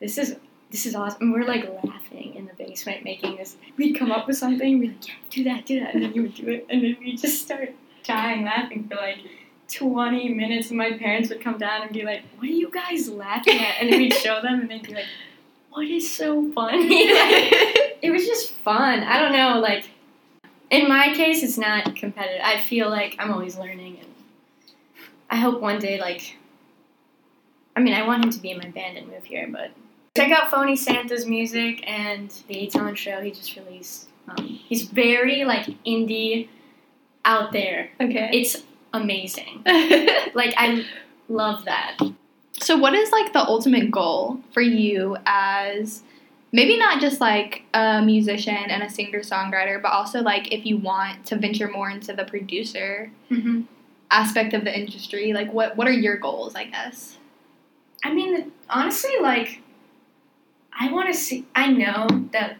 this 0.00 0.18
is 0.18 0.36
this 0.72 0.86
is 0.86 0.94
awesome. 0.94 1.22
And 1.22 1.32
we're 1.32 1.46
like 1.46 1.64
laughing 1.84 2.34
in 2.34 2.46
the 2.46 2.54
basement 2.54 3.04
making 3.04 3.36
this. 3.36 3.56
We'd 3.76 3.96
come 3.96 4.10
up 4.10 4.26
with 4.26 4.38
something, 4.38 4.80
we'd 4.80 4.92
like, 4.92 5.08
yeah, 5.08 5.14
do 5.30 5.44
that, 5.44 5.66
do 5.66 5.80
that, 5.80 5.94
and 5.94 6.02
then 6.02 6.14
you 6.14 6.22
would 6.22 6.34
do 6.34 6.48
it, 6.48 6.66
and 6.68 6.82
then 6.82 6.96
we'd 6.98 7.20
just 7.20 7.42
start 7.42 7.70
dying 8.02 8.44
laughing 8.44 8.88
for 8.88 8.96
like. 8.96 9.18
20 9.68 10.28
minutes 10.34 10.68
and 10.68 10.76
my 10.76 10.92
parents 10.98 11.30
would 11.30 11.40
come 11.40 11.56
down 11.56 11.80
and 11.80 11.92
be 11.94 12.02
like, 12.02 12.22
What 12.36 12.44
are 12.44 12.52
you 12.52 12.70
guys 12.70 13.08
laughing 13.08 13.58
at? 13.58 13.76
And 13.80 13.90
then 13.90 14.00
we'd 14.00 14.12
show 14.12 14.42
them 14.42 14.60
and 14.60 14.70
they'd 14.70 14.82
be 14.82 14.92
like, 14.92 15.06
What 15.70 15.86
is 15.86 16.14
so 16.14 16.52
funny? 16.52 17.10
Like, 17.10 17.52
it 18.02 18.10
was 18.12 18.26
just 18.26 18.52
fun. 18.56 19.02
I 19.02 19.18
don't 19.18 19.32
know, 19.32 19.60
like 19.60 19.88
in 20.72 20.88
my 20.88 21.14
case 21.14 21.42
it's 21.42 21.58
not 21.58 21.94
competitive. 21.94 22.40
I 22.42 22.60
feel 22.60 22.90
like 22.90 23.14
I'm 23.18 23.32
always 23.32 23.56
learning 23.56 23.98
and 24.00 24.08
I 25.30 25.36
hope 25.36 25.60
one 25.60 25.78
day 25.78 26.00
like 26.00 26.36
I 27.76 27.80
mean 27.80 27.94
I 27.94 28.06
want 28.06 28.24
him 28.24 28.30
to 28.30 28.40
be 28.40 28.50
in 28.50 28.58
my 28.58 28.68
band 28.68 28.98
and 28.98 29.06
move 29.06 29.24
here, 29.24 29.48
but 29.50 29.70
check 30.16 30.30
out 30.30 30.50
Phony 30.50 30.76
Santa's 30.76 31.26
music 31.26 31.82
and 31.88 32.30
the 32.48 32.66
Aton 32.66 32.94
show 32.94 33.20
he 33.20 33.30
just 33.30 33.56
released. 33.56 34.08
Um, 34.28 34.44
he's 34.46 34.82
very 34.84 35.44
like 35.44 35.66
indie 35.84 36.48
out 37.24 37.52
there. 37.52 37.90
okay. 38.00 38.30
It's 38.32 38.62
amazing. 38.92 39.64
Like 40.34 40.54
I 40.56 40.84
love 41.28 41.66
that. 41.66 41.98
So, 42.58 42.76
what 42.78 42.94
is 42.94 43.10
like 43.10 43.32
the 43.34 43.40
ultimate 43.40 43.90
goal 43.90 44.40
for 44.52 44.62
you 44.62 45.16
as 45.26 46.02
maybe 46.52 46.78
not 46.78 47.00
just 47.02 47.20
like 47.20 47.64
a 47.74 48.00
musician 48.00 48.54
and 48.54 48.82
a 48.82 48.88
singer 48.88 49.20
songwriter, 49.20 49.80
but 49.82 49.92
also 49.92 50.20
like 50.22 50.50
if 50.52 50.64
you 50.64 50.78
want 50.78 51.26
to 51.26 51.36
venture 51.36 51.68
more 51.68 51.90
into 51.90 52.12
the 52.14 52.24
producer 52.24 53.10
Mm-hmm. 53.30 53.62
aspect 54.10 54.54
of 54.54 54.64
the 54.64 54.74
industry? 54.78 55.32
Like, 55.34 55.52
what 55.52 55.76
what 55.76 55.86
are 55.86 55.92
your 55.92 56.16
goals? 56.16 56.54
I 56.54 56.64
guess. 56.64 57.18
I 58.04 58.12
mean, 58.14 58.52
honestly, 58.70 59.12
like, 59.20 59.60
I 60.78 60.90
want 60.90 61.12
to 61.12 61.14
see. 61.14 61.46
I 61.54 61.68
know 61.68 62.06
that 62.32 62.56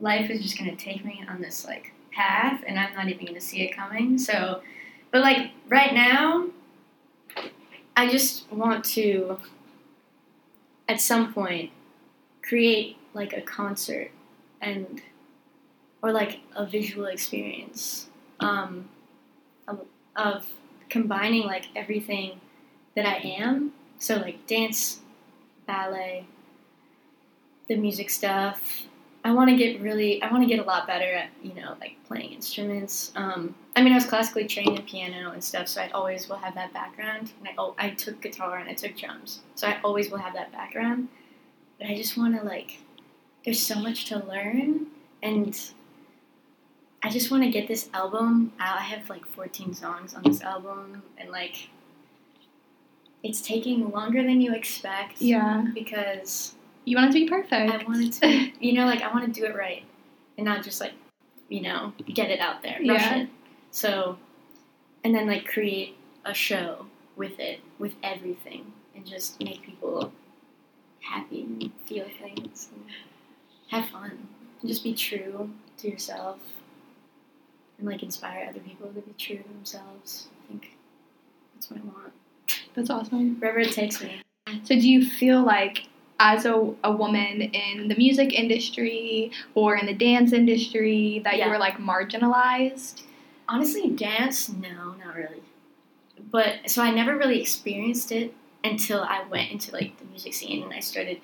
life 0.00 0.30
is 0.30 0.42
just 0.42 0.58
going 0.58 0.70
to 0.70 0.76
take 0.76 1.04
me 1.04 1.24
on 1.28 1.40
this, 1.40 1.64
like, 1.64 1.92
path, 2.12 2.62
and 2.66 2.78
I'm 2.78 2.94
not 2.94 3.08
even 3.08 3.34
to 3.34 3.40
see 3.40 3.62
it 3.62 3.74
coming. 3.74 4.18
So, 4.18 4.62
but, 5.10 5.20
like, 5.20 5.50
right 5.68 5.92
now, 5.92 6.48
I 7.96 8.08
just 8.08 8.50
want 8.50 8.84
to, 8.86 9.38
at 10.88 11.00
some 11.00 11.32
point, 11.32 11.70
create, 12.42 12.96
like, 13.14 13.32
a 13.32 13.40
concert 13.40 14.10
and, 14.60 15.02
or, 16.02 16.12
like, 16.12 16.40
a 16.56 16.66
visual 16.66 17.06
experience 17.06 18.08
um, 18.40 18.88
of, 19.68 19.80
of 20.16 20.46
combining, 20.88 21.44
like, 21.44 21.66
everything 21.74 22.40
that 22.94 23.06
I 23.06 23.16
am 23.16 23.72
so 24.02 24.16
like 24.16 24.46
dance, 24.48 24.98
ballet, 25.64 26.26
the 27.72 27.80
music 27.80 28.10
stuff. 28.10 28.82
I 29.24 29.32
want 29.32 29.50
to 29.50 29.56
get 29.56 29.80
really, 29.80 30.20
I 30.22 30.30
want 30.30 30.42
to 30.42 30.48
get 30.48 30.58
a 30.58 30.64
lot 30.64 30.86
better 30.86 31.12
at 31.12 31.30
you 31.42 31.54
know 31.54 31.76
like 31.80 31.96
playing 32.06 32.32
instruments. 32.32 33.12
Um, 33.14 33.54
I 33.76 33.82
mean, 33.82 33.92
I 33.92 33.96
was 33.96 34.04
classically 34.04 34.46
trained 34.46 34.78
in 34.78 34.84
piano 34.84 35.30
and 35.30 35.42
stuff, 35.42 35.68
so 35.68 35.80
I 35.80 35.90
always 35.90 36.28
will 36.28 36.36
have 36.36 36.54
that 36.54 36.72
background. 36.72 37.32
And 37.38 37.48
I, 37.48 37.54
oh, 37.56 37.74
I 37.78 37.90
took 37.90 38.20
guitar 38.20 38.58
and 38.58 38.68
I 38.68 38.74
took 38.74 38.96
drums, 38.96 39.40
so 39.54 39.68
I 39.68 39.80
always 39.84 40.10
will 40.10 40.18
have 40.18 40.34
that 40.34 40.52
background. 40.52 41.08
But 41.78 41.88
I 41.88 41.96
just 41.96 42.16
want 42.16 42.38
to 42.38 42.44
like, 42.44 42.78
there's 43.44 43.64
so 43.64 43.76
much 43.76 44.06
to 44.06 44.18
learn, 44.26 44.86
and 45.22 45.58
I 47.02 47.10
just 47.10 47.30
want 47.30 47.44
to 47.44 47.50
get 47.50 47.68
this 47.68 47.88
album 47.94 48.52
out. 48.58 48.78
I 48.78 48.82
have 48.82 49.08
like 49.08 49.24
14 49.24 49.72
songs 49.72 50.14
on 50.14 50.24
this 50.24 50.42
album, 50.42 51.02
and 51.16 51.30
like 51.30 51.68
it's 53.22 53.40
taking 53.40 53.88
longer 53.90 54.22
than 54.22 54.40
you 54.40 54.52
expect. 54.52 55.22
Yeah. 55.22 55.64
Because 55.72 56.56
You 56.84 56.96
want 56.96 57.10
it 57.10 57.12
to 57.18 57.24
be 57.24 57.28
perfect. 57.28 57.52
I 57.72 57.84
wanted 57.84 58.12
to, 58.14 58.50
you 58.60 58.72
know, 58.72 58.86
like 58.86 59.02
I 59.02 59.12
want 59.12 59.32
to 59.32 59.40
do 59.40 59.46
it 59.46 59.54
right 59.54 59.84
and 60.36 60.44
not 60.44 60.64
just 60.64 60.80
like, 60.80 60.92
you 61.48 61.60
know, 61.62 61.92
get 62.12 62.30
it 62.30 62.40
out 62.40 62.62
there, 62.62 62.78
rush 62.80 63.00
Yeah. 63.02 63.16
it. 63.22 63.28
So, 63.70 64.18
and 65.04 65.14
then 65.14 65.26
like 65.26 65.46
create 65.46 65.96
a 66.24 66.34
show 66.34 66.86
with 67.16 67.38
it, 67.38 67.60
with 67.78 67.94
everything, 68.02 68.72
and 68.96 69.06
just 69.06 69.42
make 69.42 69.62
people 69.62 70.12
happy 71.00 71.42
and 71.42 71.70
feel 71.86 72.06
things 72.20 72.68
and 72.74 72.84
have 73.68 73.88
fun. 73.90 74.26
And 74.60 74.68
just 74.68 74.82
be 74.84 74.94
true 74.94 75.50
to 75.78 75.88
yourself 75.90 76.38
and 77.78 77.86
like 77.86 78.02
inspire 78.02 78.46
other 78.48 78.60
people 78.60 78.88
to 78.88 79.00
be 79.00 79.12
true 79.18 79.38
to 79.38 79.48
themselves. 79.48 80.28
I 80.44 80.48
think 80.48 80.76
that's 81.54 81.70
what 81.70 81.80
I 81.80 81.84
want. 81.84 82.12
That's 82.74 82.90
awesome. 82.90 83.38
Wherever 83.40 83.58
it 83.58 83.72
takes 83.72 84.02
me. 84.02 84.20
So, 84.64 84.74
do 84.74 84.88
you 84.88 85.04
feel 85.06 85.42
like, 85.44 85.86
as 86.24 86.44
a, 86.46 86.54
a 86.84 86.92
woman 86.92 87.42
in 87.42 87.88
the 87.88 87.96
music 87.96 88.32
industry 88.32 89.32
or 89.54 89.76
in 89.76 89.86
the 89.86 89.94
dance 89.94 90.32
industry, 90.32 91.20
that 91.24 91.36
Yeah. 91.36 91.46
you 91.46 91.50
were 91.50 91.58
like 91.58 91.78
marginalized? 91.78 93.02
honestly, 93.48 93.90
dance, 93.90 94.48
no, 94.48 94.94
not 95.04 95.14
really. 95.14 95.42
But 96.30 96.70
so 96.70 96.80
I 96.82 96.90
never 96.90 97.16
really 97.18 97.38
experienced 97.40 98.10
it 98.12 98.32
until 98.64 99.02
I 99.02 99.24
went 99.28 99.50
into 99.50 99.72
like 99.72 99.98
the 99.98 100.06
music 100.06 100.32
scene 100.32 100.62
and 100.62 100.72
I 100.72 100.80
started 100.80 101.20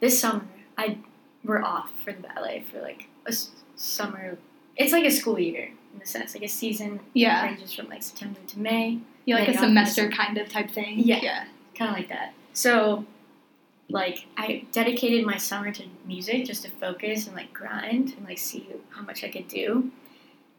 this 0.00 0.18
summer. 0.18 0.46
I 0.78 0.96
we're 1.44 1.62
off 1.62 1.90
for 2.02 2.12
the 2.12 2.22
ballet 2.22 2.64
for 2.70 2.80
like 2.80 3.08
a 3.26 3.30
s- 3.30 3.50
summer. 3.74 4.38
It's 4.76 4.92
like 4.92 5.04
a 5.04 5.10
school 5.10 5.38
year 5.38 5.70
in 5.94 6.00
a 6.00 6.06
sense, 6.06 6.34
like 6.34 6.44
a 6.44 6.48
season 6.48 7.00
Yeah. 7.12 7.44
ranges 7.44 7.72
from 7.74 7.88
like 7.88 8.02
September 8.02 8.38
to 8.46 8.58
May, 8.58 8.98
Yeah, 9.26 9.36
like 9.40 9.48
a 9.48 9.58
semester 9.58 10.08
kind 10.08 10.38
of 10.38 10.48
type 10.48 10.70
thing. 10.70 11.00
Yeah. 11.00 11.20
Yeah. 11.22 11.44
kind 11.74 11.90
of 11.90 11.96
like 11.96 12.08
that. 12.08 12.32
So, 12.54 13.04
like, 13.88 14.26
I 14.36 14.66
dedicated 14.72 15.24
my 15.24 15.36
summer 15.36 15.70
to 15.72 15.84
music 16.06 16.44
just 16.44 16.64
to 16.64 16.70
focus 16.70 17.26
and 17.26 17.36
like 17.36 17.52
grind 17.52 18.14
and 18.16 18.26
like 18.26 18.38
see 18.38 18.68
how 18.90 19.02
much 19.02 19.22
I 19.22 19.28
could 19.28 19.48
do. 19.48 19.90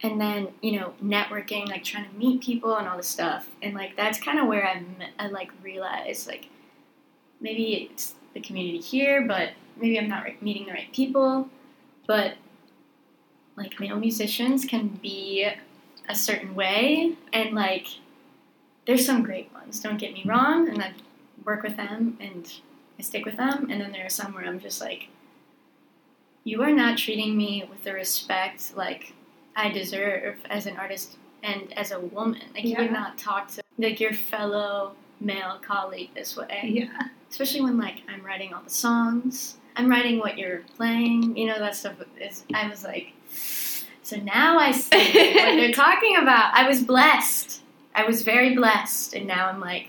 And 0.02 0.20
then, 0.20 0.48
you 0.62 0.78
know, 0.78 0.94
networking, 1.02 1.68
like 1.68 1.84
trying 1.84 2.08
to 2.08 2.16
meet 2.16 2.42
people 2.42 2.76
and 2.76 2.86
all 2.88 2.96
this 2.96 3.08
stuff. 3.08 3.48
And 3.62 3.74
like, 3.74 3.96
that's 3.96 4.18
kind 4.18 4.38
of 4.38 4.46
where 4.46 4.66
I, 4.66 4.82
I 5.18 5.26
like 5.26 5.50
realized, 5.62 6.26
like, 6.28 6.48
maybe 7.40 7.90
it's 7.90 8.14
the 8.32 8.40
community 8.40 8.78
here, 8.78 9.26
but 9.26 9.50
maybe 9.76 9.98
I'm 9.98 10.08
not 10.08 10.22
right, 10.22 10.40
meeting 10.40 10.66
the 10.66 10.72
right 10.72 10.92
people. 10.92 11.48
But 12.06 12.34
like, 13.56 13.78
male 13.80 13.96
musicians 13.96 14.64
can 14.64 14.88
be 15.02 15.48
a 16.08 16.14
certain 16.14 16.54
way. 16.54 17.14
And 17.32 17.54
like, 17.54 17.88
there's 18.86 19.04
some 19.04 19.22
great 19.22 19.52
ones, 19.52 19.80
don't 19.80 19.98
get 19.98 20.14
me 20.14 20.22
wrong. 20.24 20.68
And 20.68 20.82
I 20.82 20.92
work 21.44 21.62
with 21.62 21.76
them 21.76 22.16
and 22.20 22.50
I 22.98 23.02
stick 23.02 23.24
with 23.24 23.36
them. 23.36 23.68
And 23.70 23.80
then 23.80 23.92
there 23.92 24.06
are 24.06 24.10
some 24.10 24.34
where 24.34 24.44
I'm 24.44 24.60
just 24.60 24.80
like, 24.80 25.08
you 26.44 26.62
are 26.62 26.72
not 26.72 26.98
treating 26.98 27.36
me 27.36 27.64
with 27.68 27.84
the 27.84 27.92
respect 27.92 28.72
like 28.76 29.12
I 29.54 29.70
deserve 29.70 30.36
as 30.48 30.66
an 30.66 30.76
artist 30.76 31.16
and 31.42 31.72
as 31.76 31.92
a 31.92 32.00
woman. 32.00 32.42
Like 32.54 32.64
you 32.64 32.70
Yeah. 32.70 32.82
would 32.82 32.92
not 32.92 33.18
talk 33.18 33.48
to 33.48 33.62
like 33.78 34.00
your 34.00 34.12
fellow 34.12 34.92
male 35.20 35.58
colleague 35.62 36.10
this 36.14 36.36
way. 36.36 36.60
Yeah. 36.72 37.08
Especially 37.30 37.60
when 37.60 37.76
like 37.78 38.02
I'm 38.08 38.24
writing 38.24 38.54
all 38.54 38.62
the 38.62 38.70
songs. 38.70 39.56
I'm 39.76 39.88
writing 39.88 40.18
what 40.18 40.38
you're 40.38 40.62
playing, 40.76 41.36
you 41.36 41.46
know, 41.46 41.58
that 41.58 41.76
stuff 41.76 41.94
is 42.20 42.44
I 42.54 42.68
was 42.68 42.82
like 42.84 43.12
so 44.02 44.16
now 44.16 44.58
I 44.58 44.70
see 44.72 44.96
what 44.96 45.56
they're 45.56 45.72
talking 45.86 46.16
about. 46.16 46.54
I 46.54 46.66
was 46.66 46.82
blessed. 46.82 47.60
I 47.94 48.04
was 48.04 48.22
very 48.22 48.54
blessed 48.56 49.14
and 49.14 49.26
now 49.26 49.48
I'm 49.48 49.60
like, 49.60 49.88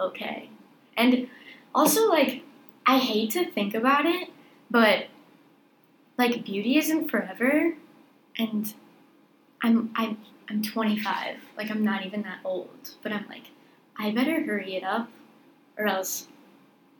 okay. 0.00 0.48
And 0.96 1.28
also 1.74 2.08
like 2.08 2.42
I 2.86 2.98
hate 2.98 3.30
to 3.32 3.44
think 3.50 3.74
about 3.74 4.06
it, 4.06 4.30
but 4.70 5.06
like 6.18 6.44
beauty 6.44 6.76
isn't 6.78 7.10
forever 7.10 7.74
and 8.38 8.74
I'm 9.62 9.90
I'm 9.96 10.18
I'm 10.48 10.62
25. 10.62 11.36
Like 11.56 11.70
I'm 11.70 11.82
not 11.82 12.04
even 12.04 12.22
that 12.22 12.38
old, 12.44 12.90
but 13.02 13.12
I'm 13.12 13.26
like 13.28 13.50
I 13.98 14.10
better 14.10 14.42
hurry 14.42 14.76
it 14.76 14.84
up 14.84 15.08
or 15.78 15.86
else 15.86 16.28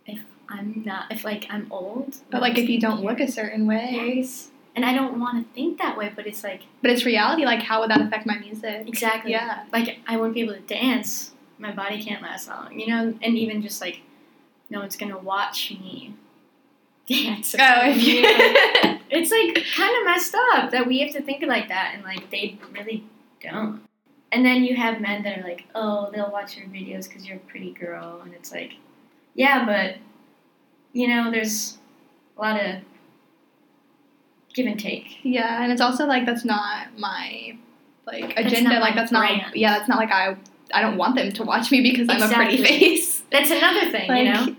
if 0.06 0.20
I'm 0.48 0.82
not 0.84 1.10
if 1.12 1.24
like 1.24 1.46
I'm 1.50 1.66
old, 1.70 2.16
But 2.30 2.40
like 2.40 2.58
if 2.58 2.68
you 2.68 2.80
don't 2.80 3.02
look 3.02 3.20
a 3.20 3.30
certain 3.30 3.66
way, 3.66 4.16
yes. 4.16 4.50
And 4.76 4.84
I 4.84 4.92
don't 4.92 5.20
want 5.20 5.46
to 5.46 5.54
think 5.54 5.78
that 5.78 5.96
way, 5.96 6.12
but 6.14 6.26
it's 6.26 6.42
like 6.42 6.62
but 6.82 6.90
it's 6.90 7.04
reality. 7.04 7.44
Like, 7.44 7.62
how 7.62 7.80
would 7.80 7.90
that 7.90 8.00
affect 8.00 8.26
my 8.26 8.38
music? 8.38 8.88
exactly 8.88 9.30
Yeah. 9.32 9.64
like 9.72 10.00
I 10.06 10.16
wouldn't 10.16 10.34
be 10.34 10.40
able 10.40 10.54
to 10.54 10.60
dance. 10.60 11.32
My 11.58 11.70
body 11.70 12.02
can't 12.02 12.20
last 12.22 12.48
long, 12.48 12.78
you 12.78 12.88
know. 12.88 13.14
And 13.22 13.38
even 13.38 13.62
just 13.62 13.80
like 13.80 14.00
no 14.74 14.80
one's 14.80 14.96
gonna 14.96 15.16
watch 15.16 15.70
me 15.70 16.14
dance. 17.06 17.54
Oh, 17.58 17.80
it's 19.10 19.30
like 19.30 19.66
kind 19.76 19.98
of 19.98 20.04
messed 20.04 20.34
up 20.52 20.70
that 20.72 20.86
we 20.86 21.00
have 21.00 21.12
to 21.12 21.22
think 21.22 21.44
like 21.46 21.68
that, 21.68 21.92
and 21.94 22.02
like 22.02 22.30
they 22.30 22.58
really 22.72 23.04
don't. 23.40 23.82
And 24.32 24.44
then 24.44 24.64
you 24.64 24.74
have 24.74 25.00
men 25.00 25.22
that 25.22 25.38
are 25.38 25.42
like, 25.42 25.64
oh, 25.76 26.10
they'll 26.12 26.30
watch 26.30 26.56
your 26.56 26.66
videos 26.66 27.08
because 27.08 27.24
you're 27.24 27.36
a 27.36 27.40
pretty 27.40 27.72
girl, 27.72 28.20
and 28.24 28.34
it's 28.34 28.50
like, 28.50 28.72
yeah, 29.34 29.64
but 29.64 29.96
you 30.92 31.08
know, 31.08 31.30
there's 31.30 31.78
a 32.36 32.40
lot 32.40 32.60
of 32.60 32.82
give 34.54 34.66
and 34.66 34.78
take. 34.78 35.18
yeah, 35.22 35.62
and 35.62 35.70
it's 35.70 35.80
also 35.80 36.06
like 36.06 36.26
that's 36.26 36.44
not 36.44 36.98
my 36.98 37.56
like 38.06 38.34
agenda. 38.36 38.70
not 38.70 38.80
like 38.80 38.94
that's 38.94 39.12
brand. 39.12 39.42
not. 39.42 39.56
Yeah, 39.56 39.78
that's 39.78 39.88
not 39.88 39.98
like 39.98 40.10
I. 40.10 40.36
I 40.72 40.80
don't 40.80 40.96
want 40.96 41.14
them 41.14 41.30
to 41.30 41.44
watch 41.44 41.70
me 41.70 41.82
because 41.82 42.08
I'm 42.08 42.22
a 42.22 42.34
pretty 42.34 42.56
face. 42.56 43.22
That's 43.30 43.50
another 43.50 43.90
thing, 43.92 44.16
you 44.16 44.32
know. 44.32 44.56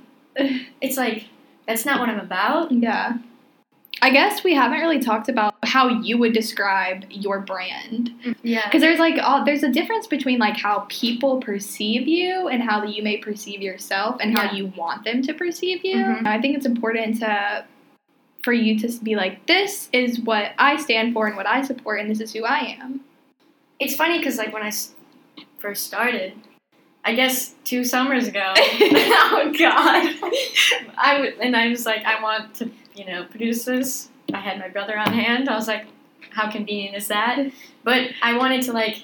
It's 0.82 0.98
like 0.98 1.26
that's 1.68 1.86
not 1.86 2.00
what 2.00 2.10
I'm 2.10 2.20
about. 2.20 2.72
Yeah. 2.72 3.18
I 4.02 4.10
guess 4.10 4.44
we 4.44 4.54
haven't 4.54 4.80
really 4.82 5.00
talked 5.00 5.30
about 5.30 5.56
how 5.64 5.88
you 5.88 6.18
would 6.18 6.34
describe 6.34 7.06
your 7.10 7.40
brand. 7.40 8.12
Yeah. 8.44 8.66
Because 8.68 8.82
there's 8.82 9.00
like 9.00 9.16
all, 9.24 9.46
there's 9.46 9.64
a 9.64 9.70
difference 9.72 10.06
between 10.06 10.38
like 10.38 10.58
how 10.58 10.86
people 10.90 11.40
perceive 11.40 12.06
you 12.08 12.50
and 12.50 12.62
how 12.62 12.84
you 12.84 13.02
may 13.02 13.18
perceive 13.18 13.62
yourself 13.62 14.18
and 14.20 14.38
how 14.38 14.44
Yeah. 14.46 14.54
you 14.54 14.66
want 14.76 15.06
them 15.06 15.22
to 15.24 15.34
perceive 15.34 15.86
you. 15.86 15.96
Mhm. 15.96 16.28
I 16.28 16.42
think 16.42 16.58
it's 16.58 16.66
important 16.66 17.20
to 17.22 17.66
for 18.44 18.54
you 18.54 18.78
to 18.80 18.88
be 19.04 19.16
like 19.16 19.46
this 19.48 19.90
is 19.92 20.20
what 20.20 20.52
I 20.60 20.76
stand 20.76 21.14
for 21.14 21.26
and 21.26 21.36
what 21.36 21.48
I 21.48 21.64
support 21.64 22.00
and 22.00 22.12
this 22.12 22.20
is 22.20 22.34
who 22.34 22.44
I 22.44 22.78
am. 22.80 23.00
It's 23.80 23.96
funny 23.96 24.18
because 24.20 24.38
like 24.38 24.54
when 24.54 24.62
I 24.62 24.72
first 25.58 25.86
started, 25.88 26.34
I 27.06 27.14
guess 27.14 27.54
two 27.64 27.84
summers 27.84 28.28
ago. 28.28 28.54
oh 28.58 29.54
God! 29.58 30.16
I 30.98 31.14
w- 31.18 31.36
and 31.40 31.56
I 31.56 31.70
was 31.70 31.86
like, 31.86 32.04
I 32.04 32.22
want 32.22 32.56
to, 32.56 32.72
you 32.96 33.06
know, 33.06 33.26
produce 33.26 33.64
this. 33.64 34.10
I 34.34 34.40
had 34.40 34.58
my 34.58 34.70
brother 34.70 34.98
on 34.98 35.14
hand. 35.14 35.48
I 35.48 35.56
was 35.56 35.68
like, 35.68 35.86
how 36.32 36.50
convenient 36.50 36.96
is 36.96 37.08
that? 37.10 37.52
But 37.84 38.10
I 38.24 38.36
wanted 38.38 38.64
to 38.64 38.74
like, 38.74 39.04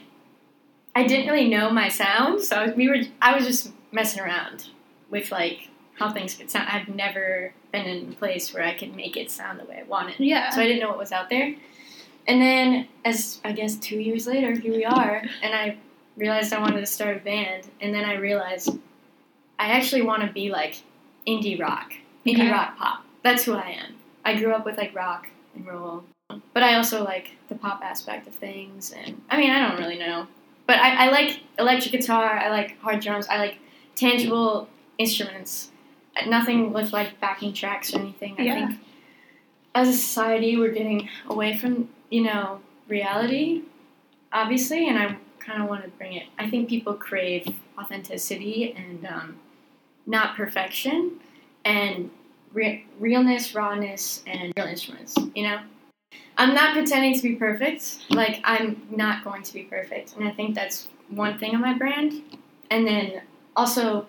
I 0.95 1.05
didn't 1.05 1.27
really 1.27 1.47
know 1.47 1.69
my 1.69 1.89
sound, 1.89 2.41
so 2.41 2.73
we 2.75 2.89
were. 2.89 2.97
I 3.21 3.35
was 3.35 3.45
just 3.45 3.71
messing 3.91 4.23
around 4.23 4.67
with 5.11 5.31
like 5.31 5.69
how 5.99 6.11
things 6.11 6.33
could 6.33 6.49
sound. 6.49 6.69
I've 6.69 6.87
never 6.87 7.53
been 7.71 7.85
in 7.85 8.13
a 8.13 8.15
place 8.15 8.51
where 8.51 8.63
I 8.63 8.73
could 8.75 8.95
make 8.95 9.15
it 9.15 9.29
sound 9.29 9.59
the 9.59 9.65
way 9.65 9.77
I 9.79 9.83
wanted. 9.83 10.15
Yeah. 10.17 10.49
So 10.49 10.59
I 10.59 10.65
didn't 10.65 10.81
know 10.81 10.89
what 10.89 10.97
was 10.97 11.11
out 11.11 11.29
there. 11.29 11.53
And 12.27 12.41
then, 12.41 12.87
as 13.05 13.39
I 13.43 13.51
guess 13.51 13.75
two 13.75 13.99
years 13.99 14.25
later, 14.25 14.57
here 14.57 14.71
we 14.73 14.85
are, 14.85 15.23
and 15.43 15.53
I 15.53 15.77
realized 16.17 16.53
I 16.53 16.59
wanted 16.59 16.79
to 16.81 16.85
start 16.85 17.17
a 17.17 17.19
band. 17.19 17.69
And 17.79 17.93
then 17.93 18.05
I 18.05 18.15
realized 18.15 18.69
I 19.59 19.67
actually 19.71 20.01
want 20.01 20.23
to 20.23 20.31
be 20.31 20.49
like 20.49 20.81
indie 21.27 21.59
rock, 21.59 21.93
indie 22.25 22.35
Okay. 22.39 22.51
rock 22.51 22.77
pop. 22.77 23.05
That's 23.23 23.43
who 23.43 23.53
I 23.53 23.69
am. 23.79 23.95
I 24.25 24.35
grew 24.35 24.51
up 24.53 24.65
with 24.65 24.77
like 24.77 24.93
rock 24.95 25.27
and 25.55 25.65
roll, 25.65 26.03
but 26.53 26.63
I 26.63 26.75
also 26.75 27.03
like 27.03 27.31
the 27.49 27.55
pop 27.55 27.81
aspect 27.83 28.27
of 28.27 28.35
things. 28.35 28.91
And 28.91 29.21
I 29.29 29.37
mean, 29.37 29.49
I 29.51 29.67
don't 29.67 29.79
really 29.79 29.97
know, 29.97 30.27
but 30.67 30.77
I, 30.79 31.07
I 31.07 31.11
like 31.11 31.41
electric 31.59 31.91
guitar. 31.91 32.37
I 32.37 32.49
like 32.49 32.79
hard 32.81 32.99
drums. 33.01 33.27
I 33.27 33.37
like 33.37 33.57
tangible 33.95 34.67
instruments. 34.97 35.69
Nothing 36.27 36.73
with 36.73 36.91
like 36.93 37.19
backing 37.19 37.53
tracks 37.53 37.93
or 37.93 37.99
anything. 37.99 38.35
I 38.37 38.43
Yeah. 38.43 38.67
think 38.67 38.79
as 39.73 39.87
a 39.87 39.93
society, 39.93 40.57
we're 40.57 40.71
getting 40.71 41.09
away 41.27 41.57
from 41.57 41.89
you 42.09 42.23
know 42.23 42.59
reality, 42.87 43.61
obviously, 44.33 44.87
and 44.87 44.97
I 44.99 45.15
kind 45.45 45.61
of 45.61 45.69
want 45.69 45.83
to 45.83 45.89
bring 45.89 46.13
it. 46.13 46.23
I 46.37 46.49
think 46.49 46.69
people 46.69 46.93
crave 46.93 47.47
authenticity 47.77 48.73
and 48.77 49.05
um, 49.05 49.39
not 50.05 50.35
perfection, 50.35 51.19
and 51.65 52.09
re- 52.53 52.85
realness, 52.99 53.53
rawness, 53.53 54.23
and 54.27 54.53
real 54.55 54.67
instruments. 54.67 55.15
You 55.35 55.43
know, 55.43 55.59
I'm 56.37 56.53
not 56.53 56.73
pretending 56.73 57.15
to 57.15 57.23
be 57.23 57.35
perfect. 57.35 57.99
Like 58.09 58.41
I'm 58.43 58.81
not 58.89 59.23
going 59.23 59.43
to 59.43 59.53
be 59.53 59.63
perfect, 59.63 60.15
and 60.15 60.27
I 60.27 60.31
think 60.31 60.55
that's 60.55 60.87
one 61.09 61.37
thing 61.37 61.55
on 61.55 61.61
my 61.61 61.73
brand. 61.73 62.21
And 62.69 62.87
then 62.87 63.21
also, 63.55 64.07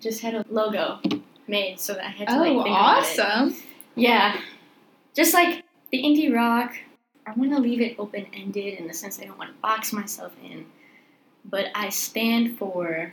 just 0.00 0.20
had 0.20 0.34
a 0.34 0.44
logo 0.50 1.00
made 1.46 1.78
so 1.78 1.94
that 1.94 2.04
I 2.04 2.08
had 2.08 2.28
to 2.28 2.36
like 2.38 2.52
oh, 2.52 2.62
think 2.62 2.66
about 2.66 3.02
it. 3.02 3.20
awesome. 3.20 3.56
Yeah. 3.94 4.40
Just 5.14 5.34
like 5.34 5.64
the 5.90 6.02
indie 6.02 6.34
rock, 6.34 6.74
I 7.26 7.32
want 7.32 7.52
to 7.52 7.58
leave 7.58 7.80
it 7.80 7.96
open 7.98 8.26
ended 8.32 8.78
in 8.78 8.86
the 8.86 8.94
sense 8.94 9.20
I 9.20 9.24
don't 9.24 9.38
want 9.38 9.50
to 9.50 9.60
box 9.60 9.92
myself 9.92 10.32
in. 10.42 10.66
But 11.44 11.66
I 11.74 11.88
stand 11.88 12.58
for 12.58 13.12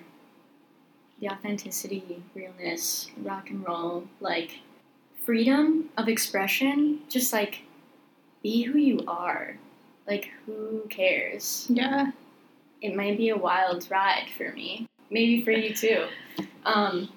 the 1.19 1.29
authenticity, 1.29 2.23
realness, 2.33 3.09
rock 3.17 3.49
and 3.49 3.65
roll, 3.67 4.07
like 4.19 4.59
freedom 5.25 5.89
of 5.97 6.07
expression. 6.07 7.01
Just 7.09 7.33
like 7.33 7.63
be 8.41 8.63
who 8.63 8.77
you 8.77 9.03
are. 9.07 9.57
Like, 10.07 10.31
who 10.45 10.83
cares? 10.89 11.67
Yeah. 11.69 12.11
It 12.81 12.95
might 12.95 13.17
be 13.17 13.29
a 13.29 13.37
wild 13.37 13.89
ride 13.91 14.27
for 14.37 14.51
me. 14.53 14.87
Maybe 15.11 15.43
for 15.43 15.51
you 15.51 15.73
too. 15.73 16.07
Um, 16.65 17.09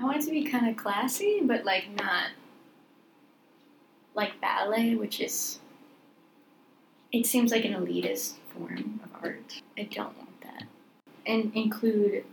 I 0.00 0.04
want 0.04 0.16
it 0.18 0.24
to 0.24 0.30
be 0.30 0.44
kind 0.44 0.68
of 0.68 0.76
classy, 0.76 1.40
but 1.42 1.64
like 1.64 1.88
not 1.96 2.28
like 4.14 4.40
ballet, 4.40 4.94
which 4.94 5.20
is. 5.20 5.60
It 7.12 7.26
seems 7.26 7.52
like 7.52 7.64
an 7.64 7.72
elitist 7.72 8.34
form 8.54 9.00
of 9.02 9.24
art. 9.24 9.62
I 9.78 9.84
don't 9.84 10.16
want 10.16 10.40
that. 10.42 10.64
And 11.26 11.52
include 11.54 12.24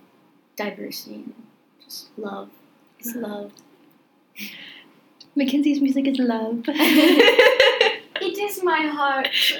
diversity 0.56 1.16
and 1.16 1.34
just 1.84 2.10
love. 2.18 2.50
It's 3.00 3.16
love. 3.16 3.52
Mackenzie's 5.36 5.82
music 5.82 6.08
is 6.08 6.20
love. 6.20 6.66
My 8.66 8.88
heart. 8.88 9.30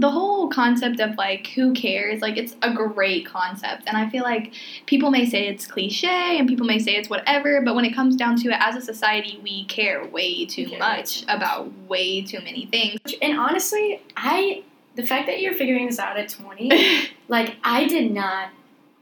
the 0.00 0.10
whole 0.10 0.48
concept 0.48 1.00
of 1.00 1.16
like 1.16 1.46
who 1.48 1.72
cares 1.72 2.20
like 2.20 2.36
it's 2.36 2.56
a 2.62 2.72
great 2.72 3.24
concept 3.26 3.84
and 3.86 3.96
i 3.96 4.08
feel 4.08 4.22
like 4.22 4.52
people 4.86 5.10
may 5.10 5.24
say 5.24 5.46
it's 5.46 5.66
cliche 5.66 6.38
and 6.38 6.48
people 6.48 6.66
may 6.66 6.78
say 6.78 6.92
it's 6.92 7.08
whatever 7.08 7.60
but 7.60 7.74
when 7.74 7.84
it 7.84 7.94
comes 7.94 8.16
down 8.16 8.34
to 8.34 8.48
it 8.48 8.56
as 8.58 8.74
a 8.74 8.80
society 8.80 9.38
we 9.42 9.64
care 9.66 10.04
way 10.06 10.44
too 10.44 10.64
care 10.64 10.72
way 10.72 10.78
much 10.78 11.22
about 11.28 11.70
way 11.88 12.22
too 12.22 12.40
many 12.40 12.66
things 12.66 12.98
And 13.20 13.38
honestly, 13.38 14.02
I 14.16 14.64
the 14.96 15.06
fact 15.06 15.26
that 15.26 15.40
you're 15.40 15.54
figuring 15.54 15.86
this 15.86 15.98
out 15.98 16.18
at 16.18 16.28
20, 16.28 17.08
like 17.28 17.56
I 17.64 17.86
did 17.86 18.12
not 18.12 18.50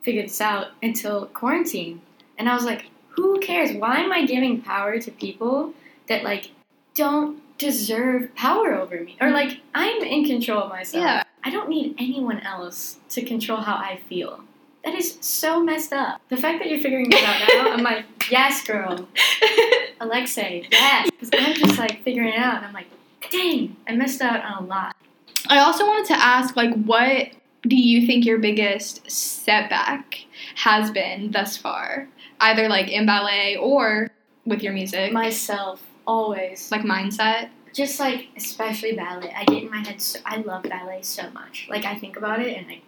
figure 0.02 0.22
this 0.22 0.40
out 0.40 0.68
until 0.82 1.26
quarantine. 1.26 2.00
And 2.38 2.48
I 2.48 2.54
was 2.54 2.64
like, 2.64 2.86
who 3.08 3.40
cares? 3.40 3.72
Why 3.72 3.96
am 3.96 4.12
I 4.12 4.24
giving 4.24 4.62
power 4.62 4.98
to 5.00 5.10
people 5.10 5.72
that 6.08 6.22
like 6.22 6.50
don't 6.94 7.40
deserve 7.58 8.34
power 8.34 8.74
over 8.74 9.00
me? 9.00 9.16
Or 9.20 9.30
like 9.30 9.60
I'm 9.74 10.02
in 10.02 10.24
control 10.24 10.62
of 10.64 10.68
myself. 10.70 11.02
yeah 11.02 11.22
I 11.42 11.50
don't 11.50 11.68
need 11.70 11.94
anyone 11.98 12.40
else 12.40 12.98
to 13.10 13.24
control 13.24 13.58
how 13.62 13.74
I 13.74 14.00
feel. 14.08 14.40
That 14.84 14.94
is 14.94 15.16
so 15.20 15.62
messed 15.62 15.92
up. 15.92 16.20
The 16.28 16.36
fact 16.36 16.58
that 16.58 16.68
you're 16.70 16.80
figuring 16.80 17.08
this 17.10 17.22
out 17.22 17.40
now, 17.48 17.70
I'm 17.72 17.82
like, 17.82 18.04
yes, 18.30 18.62
girl. 18.66 19.08
Alexei, 20.00 20.66
yes. 20.70 21.08
Because 21.10 21.30
I'm 21.38 21.54
just 21.54 21.78
like 21.78 22.02
figuring 22.02 22.30
it 22.30 22.38
out, 22.38 22.56
and 22.58 22.66
I'm 22.66 22.72
like, 22.72 22.86
dang, 23.30 23.76
I 23.88 23.94
missed 23.94 24.20
out 24.22 24.42
on 24.44 24.64
a 24.64 24.66
lot. 24.66 24.96
i 25.48 25.58
also 25.58 25.84
wanted 25.86 26.06
to 26.08 26.22
ask 26.22 26.56
like 26.56 26.72
what 26.84 27.28
do 27.62 27.76
you 27.76 28.06
think 28.06 28.24
your 28.24 28.38
biggest 28.38 29.10
setback 29.10 30.24
has 30.56 30.90
been 30.90 31.30
thus 31.30 31.56
far 31.56 32.08
either 32.40 32.68
like 32.68 32.88
in 32.88 33.04
ballet 33.06 33.56
or 33.56 34.10
with 34.46 34.62
your 34.62 34.72
music 34.72 35.12
Myself, 35.12 35.82
always. 36.10 36.70
like 36.70 36.82
mindset 36.82 37.50
Just 37.72 38.00
like, 38.00 38.28
especially 38.36 38.92
ballet. 38.92 39.32
I 39.34 39.44
get 39.44 39.62
in 39.62 39.70
my 39.70 39.78
head, 39.78 40.00
so, 40.00 40.18
I 40.26 40.38
love 40.38 40.64
ballet 40.64 41.02
so 41.02 41.30
much. 41.30 41.68
Like, 41.70 41.84
I 41.84 41.94
think 41.96 42.16
about 42.16 42.40
it, 42.40 42.56
and 42.56 42.66
I 42.66 42.80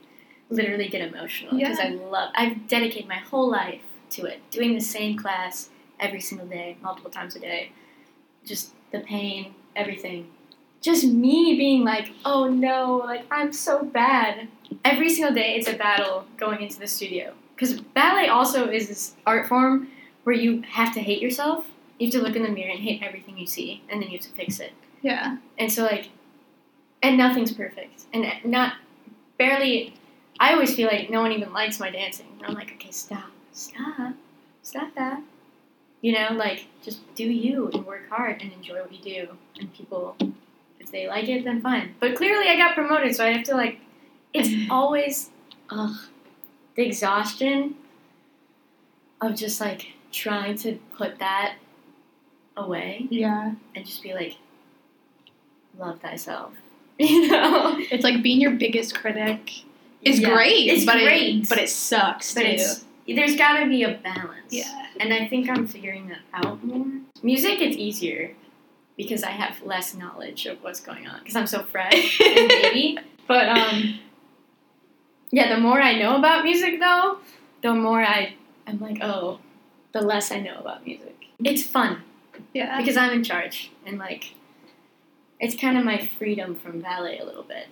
literally 0.50 0.88
get 0.88 1.00
emotional 1.08 1.56
because 1.56 1.78
Yeah. 1.78 1.86
I 1.86 1.88
love, 1.90 2.30
I've 2.34 2.66
dedicated 2.66 3.08
my 3.08 3.18
whole 3.30 3.48
life 3.50 3.80
to 4.10 4.24
it. 4.26 4.38
Doing 4.50 4.74
the 4.74 4.80
same 4.80 5.16
class 5.16 5.70
every 6.00 6.20
single 6.20 6.46
day, 6.46 6.76
multiple 6.82 7.10
times 7.10 7.36
a 7.36 7.40
day. 7.40 7.70
Just 8.44 8.72
the 8.90 9.00
pain, 9.00 9.54
everything. 9.76 10.26
Just 10.80 11.04
me 11.04 11.56
being 11.56 11.84
like, 11.84 12.08
oh 12.24 12.48
no, 12.48 12.96
like 13.04 13.24
I'm 13.30 13.52
so 13.52 13.84
bad. 13.84 14.48
Every 14.84 15.08
single 15.08 15.32
day 15.32 15.54
it's 15.54 15.68
a 15.68 15.74
battle 15.74 16.26
going 16.36 16.60
into 16.60 16.78
the 16.80 16.88
studio. 16.88 17.34
Because 17.54 17.80
ballet 17.80 18.28
also 18.28 18.68
is 18.68 18.88
this 18.88 19.14
art 19.24 19.46
form 19.46 19.88
where 20.24 20.34
you 20.34 20.62
have 20.62 20.92
to 20.94 21.00
hate 21.00 21.22
yourself. 21.22 21.66
You 22.02 22.08
have 22.08 22.14
to 22.14 22.22
look 22.26 22.34
in 22.34 22.42
the 22.42 22.48
mirror 22.48 22.72
and 22.72 22.80
hate 22.80 23.00
everything 23.00 23.38
you 23.38 23.46
see, 23.46 23.80
and 23.88 24.02
then 24.02 24.10
you 24.10 24.18
have 24.18 24.26
to 24.26 24.32
fix 24.32 24.58
it. 24.58 24.72
yeah 25.02 25.36
And 25.56 25.70
so, 25.70 25.84
like, 25.84 26.08
and 27.00 27.16
nothing's 27.16 27.52
perfect. 27.52 28.06
And 28.12 28.26
not, 28.44 28.74
barely, 29.38 29.94
I 30.40 30.52
always 30.52 30.74
feel 30.74 30.88
like 30.88 31.10
no 31.10 31.20
one 31.20 31.30
even 31.30 31.52
likes 31.52 31.78
my 31.78 31.90
dancing. 31.90 32.26
And 32.38 32.46
I'm 32.48 32.54
like, 32.54 32.72
okay, 32.72 32.90
stop, 32.90 33.30
stop, 33.52 34.14
stop 34.64 34.92
that. 34.96 35.22
You 36.00 36.14
know, 36.14 36.30
like, 36.32 36.66
just 36.82 37.02
do 37.14 37.22
you 37.22 37.70
and 37.72 37.86
work 37.86 38.08
hard 38.10 38.42
and 38.42 38.52
enjoy 38.52 38.80
what 38.80 38.92
you 38.92 39.04
do. 39.04 39.28
And 39.60 39.72
people, 39.72 40.16
if 40.80 40.90
they 40.90 41.06
like 41.06 41.28
it, 41.28 41.44
then 41.44 41.62
fine. 41.62 41.94
But 42.00 42.16
clearly 42.16 42.48
I 42.48 42.56
got 42.56 42.74
promoted, 42.74 43.14
so 43.14 43.24
I 43.24 43.28
have 43.28 43.44
to, 43.44 43.54
like, 43.54 43.78
it's 44.32 44.50
always, 44.72 45.30
ugh, 45.70 45.94
the 46.74 46.84
exhaustion 46.84 47.76
of 49.20 49.36
just, 49.36 49.60
like, 49.60 49.92
trying 50.10 50.56
to 50.58 50.80
put 50.98 51.20
that 51.20 51.58
away 52.56 53.06
yeah 53.10 53.52
and 53.74 53.86
just 53.86 54.02
be 54.02 54.12
like, 54.14 54.36
love 55.78 56.00
thyself. 56.00 56.52
You 56.98 57.28
know? 57.28 57.76
It's 57.90 58.04
like 58.04 58.22
being 58.22 58.40
your 58.40 58.52
biggest 58.52 58.94
critic 58.94 59.50
is 60.02 60.20
Yeah, 60.20 60.34
great, 60.34 60.68
It's 60.68 60.84
but 60.84 60.94
great. 61.02 61.42
it 61.42 61.48
but 61.48 61.58
it 61.58 61.68
sucks 61.70 62.34
but 62.34 62.42
too. 62.42 62.48
it's 62.48 62.84
there's 63.08 63.36
gotta 63.36 63.66
be 63.66 63.82
a 63.82 63.94
balance. 64.02 64.50
yeah, 64.52 64.86
And 65.00 65.12
I 65.12 65.26
think 65.26 65.48
I'm 65.48 65.66
figuring 65.66 66.08
that 66.08 66.20
out 66.32 66.62
more. 66.62 66.86
Music 67.22 67.60
it's 67.60 67.76
easier 67.76 68.34
because 68.96 69.22
I 69.24 69.30
have 69.30 69.60
less 69.62 69.94
knowledge 69.94 70.46
of 70.46 70.62
what's 70.62 70.80
going 70.80 71.06
on 71.08 71.18
because 71.20 71.34
I'm 71.34 71.46
so 71.46 71.62
fresh 71.64 72.20
and 72.20 72.48
baby. 72.48 72.98
But 73.26 73.48
um 73.48 73.98
yeah, 75.30 75.54
the 75.54 75.60
more 75.60 75.80
I 75.80 75.98
know 75.98 76.16
about 76.16 76.44
music 76.44 76.78
though, 76.78 77.18
the 77.62 77.72
more 77.74 78.02
I 78.04 78.34
I'm 78.66 78.78
like, 78.80 78.98
oh, 79.02 79.38
the 79.92 80.02
less 80.02 80.30
I 80.30 80.40
know 80.40 80.58
about 80.58 80.84
music. 80.86 81.16
It's 81.42 81.62
fun. 81.64 82.02
Yeah. 82.52 82.78
because 82.78 82.96
I'm 82.96 83.12
in 83.12 83.24
charge 83.24 83.70
and 83.86 83.98
like 83.98 84.34
it's 85.40 85.56
kind 85.56 85.76
of 85.76 85.84
my 85.84 86.06
freedom 86.18 86.54
from 86.54 86.80
ballet 86.80 87.18
a 87.18 87.24
little 87.24 87.42
bit. 87.42 87.66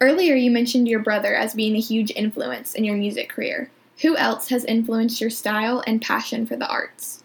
Earlier, 0.00 0.34
you 0.34 0.50
mentioned 0.50 0.88
your 0.88 1.00
brother 1.00 1.34
as 1.34 1.54
being 1.54 1.76
a 1.76 1.80
huge 1.80 2.10
influence 2.16 2.74
in 2.74 2.84
your 2.84 2.96
music 2.96 3.28
career. 3.28 3.70
Who 4.02 4.16
else 4.16 4.48
has 4.48 4.64
influenced 4.64 5.20
your 5.20 5.30
style 5.30 5.82
and 5.86 6.02
passion 6.02 6.46
for 6.46 6.56
the 6.56 6.68
arts? 6.68 7.22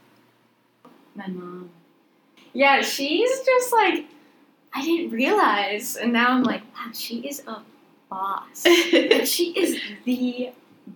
My 1.16 1.28
mom. 1.28 1.70
Yeah, 2.54 2.82
she's 2.82 3.30
just 3.46 3.74
like 3.74 4.06
I 4.74 4.84
didn't 4.84 5.12
realize, 5.12 5.98
and 5.98 6.14
now 6.14 6.30
I'm 6.30 6.44
like, 6.44 6.62
wow, 6.74 6.92
she 6.94 7.20
is 7.28 7.44
a 7.46 7.62
boss. 8.10 8.66
like 8.66 9.26
she 9.26 9.52
is 9.52 9.82
the 10.06 10.52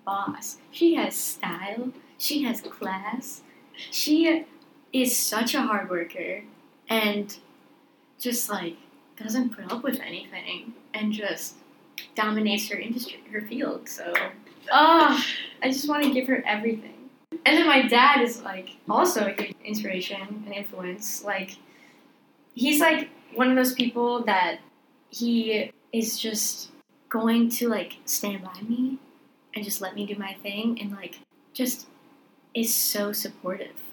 boss. 0.05 0.57
She 0.71 0.95
has 0.95 1.15
style. 1.15 1.91
She 2.17 2.43
has 2.43 2.61
class. 2.61 3.41
She 3.91 4.45
is 5.01 5.15
such 5.15 5.53
a 5.53 5.61
hard 5.61 5.89
worker 5.89 6.41
and 6.89 7.37
just 8.17 8.49
like 8.49 8.77
doesn't 9.17 9.49
put 9.49 9.69
up 9.69 9.83
with 9.83 9.99
anything 9.99 10.73
and 10.93 11.11
just 11.11 11.55
dominates 12.15 12.69
her 12.69 12.77
industry, 12.77 13.19
her 13.29 13.41
field. 13.41 13.89
So, 13.89 14.13
ah, 14.71 15.25
I 15.61 15.69
just 15.69 15.89
want 15.89 16.03
to 16.03 16.11
give 16.11 16.27
her 16.27 16.41
everything. 16.45 17.09
And 17.45 17.57
then 17.57 17.67
my 17.67 17.85
dad 17.87 18.21
is 18.21 18.41
like 18.41 18.77
also 18.89 19.25
a 19.25 19.31
huge 19.33 19.55
inspiration 19.65 20.43
and 20.45 20.53
influence. 20.53 21.25
Like, 21.25 21.57
he's 22.53 22.79
like 22.79 23.09
one 23.33 23.49
of 23.49 23.57
those 23.57 23.73
people 23.73 24.23
that 24.23 24.59
he 25.09 25.71
is 25.91 26.17
just 26.17 26.71
going 27.09 27.49
to 27.49 27.67
like 27.67 27.97
stand 28.05 28.43
by 28.43 28.61
me 28.61 28.97
and 29.53 29.63
just 29.63 29.81
let 29.81 29.93
me 29.93 30.05
do 30.05 30.15
my 30.15 30.33
thing 30.41 30.79
and 30.79 30.91
like 30.93 31.19
just 31.53 31.87
is 32.53 32.73
so 32.73 33.11
supportive 33.11 33.84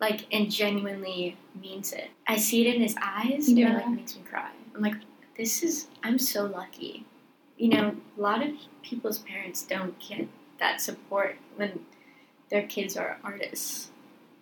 like 0.00 0.26
and 0.32 0.50
genuinely 0.50 1.36
means 1.60 1.92
it. 1.92 2.08
I 2.26 2.38
see 2.38 2.66
it 2.66 2.74
in 2.74 2.82
his 2.82 2.96
eyes 3.00 3.48
and 3.48 3.58
it 3.58 3.68
like 3.68 3.88
makes 3.88 4.16
me 4.16 4.22
cry. 4.28 4.50
I'm 4.74 4.82
like 4.82 4.94
this 5.36 5.62
is 5.62 5.86
i'm 6.02 6.18
so 6.18 6.46
lucky. 6.46 7.04
You 7.58 7.68
know 7.68 7.96
a 8.18 8.20
lot 8.20 8.42
of 8.42 8.52
people's 8.82 9.18
parents 9.18 9.62
don't 9.62 9.98
get 10.00 10.26
that 10.58 10.80
support 10.80 11.36
when 11.56 11.80
their 12.50 12.66
kids 12.66 12.96
are 12.96 13.18
artists. 13.22 13.90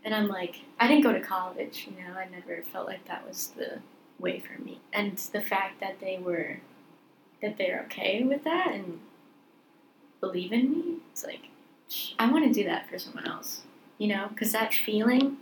And 0.05 0.15
i'm 0.15 0.29
like 0.29 0.61
i 0.79 0.87
didn't 0.87 1.03
go 1.03 1.13
to 1.13 1.21
college 1.21 1.89
you 1.91 2.03
know 2.03 2.19
i 2.19 2.27
never 2.29 2.63
felt 2.63 2.87
like 2.87 3.07
that 3.09 3.27
was 3.27 3.49
the 3.57 3.81
way 4.19 4.39
for 4.39 4.61
me. 4.63 4.81
And 4.93 5.17
the 5.19 5.41
fact 5.41 5.81
that 5.81 6.01
they 6.01 6.19
were 6.19 6.61
that 7.43 7.59
they're 7.59 7.83
okay 7.87 8.23
with 8.23 8.45
that 8.45 8.73
and 8.73 9.01
believe 10.21 10.53
in 10.53 10.71
me 10.73 10.97
it's 11.13 11.25
like 11.25 11.43
i 12.19 12.31
want 12.31 12.45
to 12.45 12.53
do 12.53 12.65
that 12.69 12.89
for 12.89 12.99
someone 12.99 13.27
else. 13.27 13.63
You 13.99 14.07
know 14.09 14.29
because 14.29 14.53
that 14.53 14.73
feeling 14.73 15.37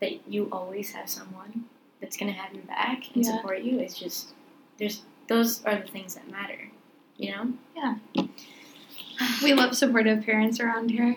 that 0.00 0.28
you 0.32 0.48
always 0.52 0.92
have 0.92 1.08
someone 1.08 1.64
that's 2.00 2.16
going 2.16 2.32
to 2.32 2.38
have 2.38 2.52
your 2.54 2.62
back 2.64 3.02
and 3.14 3.24
Yeah. 3.24 3.36
support 3.36 3.60
you 3.62 3.80
is 3.80 3.94
just 3.94 4.28
there's 4.78 5.02
those 5.28 5.64
are 5.64 5.76
the 5.76 5.88
things 5.88 6.14
that 6.14 6.30
matter 6.30 6.70
you 7.16 7.32
know 7.32 7.52
Yeah. 7.76 7.96
we 9.42 9.52
love 9.54 9.74
supportive 9.76 10.24
parents 10.24 10.60
around 10.60 10.90
here. 10.90 11.16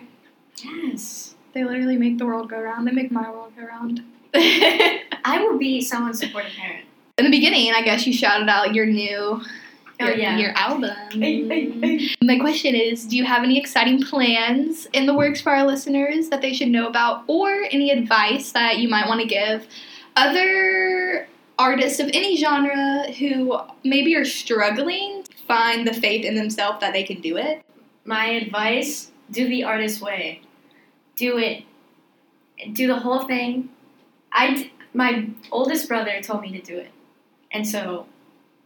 yes 0.64 1.34
They 1.54 1.64
literally 1.64 1.96
make 1.98 2.18
the 2.18 2.26
world 2.26 2.48
go 2.50 2.60
round. 2.60 2.86
They 2.88 2.92
make 2.92 3.10
my 3.12 3.30
world 3.30 3.52
go 3.56 3.64
round. 3.66 4.02
i 4.34 5.38
will 5.46 5.58
be 5.58 5.80
someone's 5.82 6.18
supportive 6.18 6.52
parent 6.52 6.84
In 7.18 7.24
the 7.26 7.30
beginning, 7.30 7.72
I 7.72 7.82
guess 7.82 8.06
you 8.06 8.12
shouted 8.12 8.48
out 8.48 8.74
your 8.74 8.86
new 8.86 9.42
oh 10.00 10.06
your, 10.06 10.16
yeah 10.16 10.36
your 10.36 10.52
album. 10.52 10.94
Hey, 11.12 11.46
hey, 11.46 11.70
hey. 11.70 12.08
My 12.22 12.38
question 12.38 12.74
is 12.74 13.04
Do 13.04 13.16
you 13.16 13.24
have 13.24 13.42
any 13.42 13.58
exciting 13.58 14.02
plans 14.02 14.86
in 14.92 15.06
the 15.06 15.14
works 15.14 15.40
for 15.40 15.50
our 15.50 15.66
listeners 15.66 16.28
that 16.28 16.40
they 16.40 16.52
should 16.52 16.68
know 16.68 16.86
about, 16.88 17.24
or 17.26 17.50
any 17.70 17.90
advice 17.90 18.52
that 18.52 18.78
you 18.78 18.88
might 18.88 19.08
want 19.08 19.20
to 19.20 19.26
give 19.26 19.66
other 20.16 21.28
artists 21.58 22.00
of 22.00 22.08
any 22.12 22.36
genre 22.36 23.10
who 23.12 23.58
maybe 23.84 24.14
are 24.16 24.24
struggling 24.24 25.22
to 25.22 25.36
find 25.46 25.86
the 25.86 25.92
faith 25.94 26.24
in 26.24 26.34
themselves 26.34 26.80
that 26.80 26.92
they 26.92 27.02
can 27.02 27.20
do 27.20 27.36
it? 27.36 27.62
my 28.04 28.26
advice 28.26 29.10
do 29.30 29.48
the 29.48 29.64
artist 29.64 30.00
way 30.02 30.42
do 31.16 31.38
it 31.38 31.64
do 32.72 32.86
the 32.86 32.96
whole 32.98 33.26
thing 33.26 33.68
i 34.32 34.54
d- 34.54 34.72
my 34.94 35.28
oldest 35.50 35.88
brother 35.88 36.20
told 36.20 36.42
me 36.42 36.50
to 36.52 36.60
do 36.60 36.76
it 36.76 36.90
and 37.52 37.66
so 37.66 38.06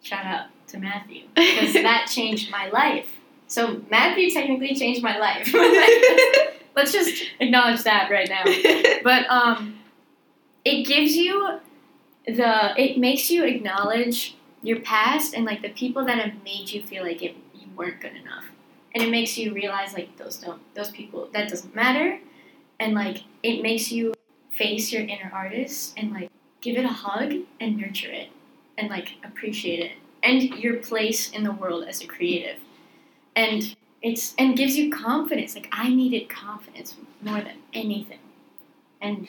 shout 0.02 0.24
out 0.24 0.46
to 0.76 0.82
matthew 0.82 1.24
because 1.34 1.72
that 1.88 2.08
changed 2.10 2.50
my 2.50 2.68
life. 2.70 3.08
So 3.46 3.82
matthew 3.90 4.30
technically 4.30 4.74
changed 4.74 5.02
my 5.02 5.18
life. 5.18 5.52
Let's 6.76 6.92
just 6.92 7.24
acknowledge 7.40 7.82
that 7.84 8.10
right 8.10 8.28
now. 8.28 8.44
But 9.02 9.28
um 9.30 9.78
it 10.64 10.86
gives 10.86 11.16
you 11.16 11.60
the 12.26 12.80
it 12.80 12.98
makes 12.98 13.30
you 13.30 13.44
acknowledge 13.44 14.36
your 14.62 14.80
past 14.80 15.34
and 15.34 15.44
like 15.44 15.62
the 15.62 15.68
people 15.70 16.04
that 16.04 16.18
have 16.18 16.42
made 16.42 16.70
you 16.70 16.82
feel 16.82 17.04
like 17.04 17.22
it, 17.22 17.36
you 17.54 17.68
weren't 17.76 18.00
good 18.00 18.16
enough, 18.16 18.44
and 18.94 19.04
it 19.04 19.10
makes 19.10 19.38
you 19.38 19.54
realize 19.54 19.92
like 19.94 20.16
those 20.16 20.36
don't 20.38 20.60
those 20.74 20.90
people 20.90 21.28
that 21.32 21.48
doesn't 21.48 21.74
matter, 21.74 22.18
and 22.80 22.94
like 22.94 23.22
it 23.44 23.62
makes 23.62 23.92
you 23.92 24.12
face 24.50 24.92
your 24.92 25.02
inner 25.02 25.30
artist 25.32 25.94
and 25.96 26.12
like 26.12 26.30
give 26.60 26.76
it 26.76 26.84
a 26.84 26.88
hug 26.88 27.32
and 27.60 27.76
nurture 27.76 28.10
it 28.10 28.28
and 28.78 28.88
like 28.88 29.14
appreciate 29.22 29.80
it 29.80 29.92
and 30.26 30.42
your 30.58 30.76
place 30.76 31.30
in 31.30 31.44
the 31.44 31.52
world 31.52 31.84
as 31.86 32.02
a 32.02 32.06
creative. 32.06 32.58
And 33.34 33.76
it's 34.02 34.34
and 34.38 34.56
gives 34.56 34.76
you 34.76 34.90
confidence. 34.90 35.54
Like 35.54 35.68
i 35.72 35.88
needed 35.88 36.28
confidence 36.28 36.96
more 37.22 37.40
than 37.40 37.58
anything. 37.72 38.18
And 39.00 39.28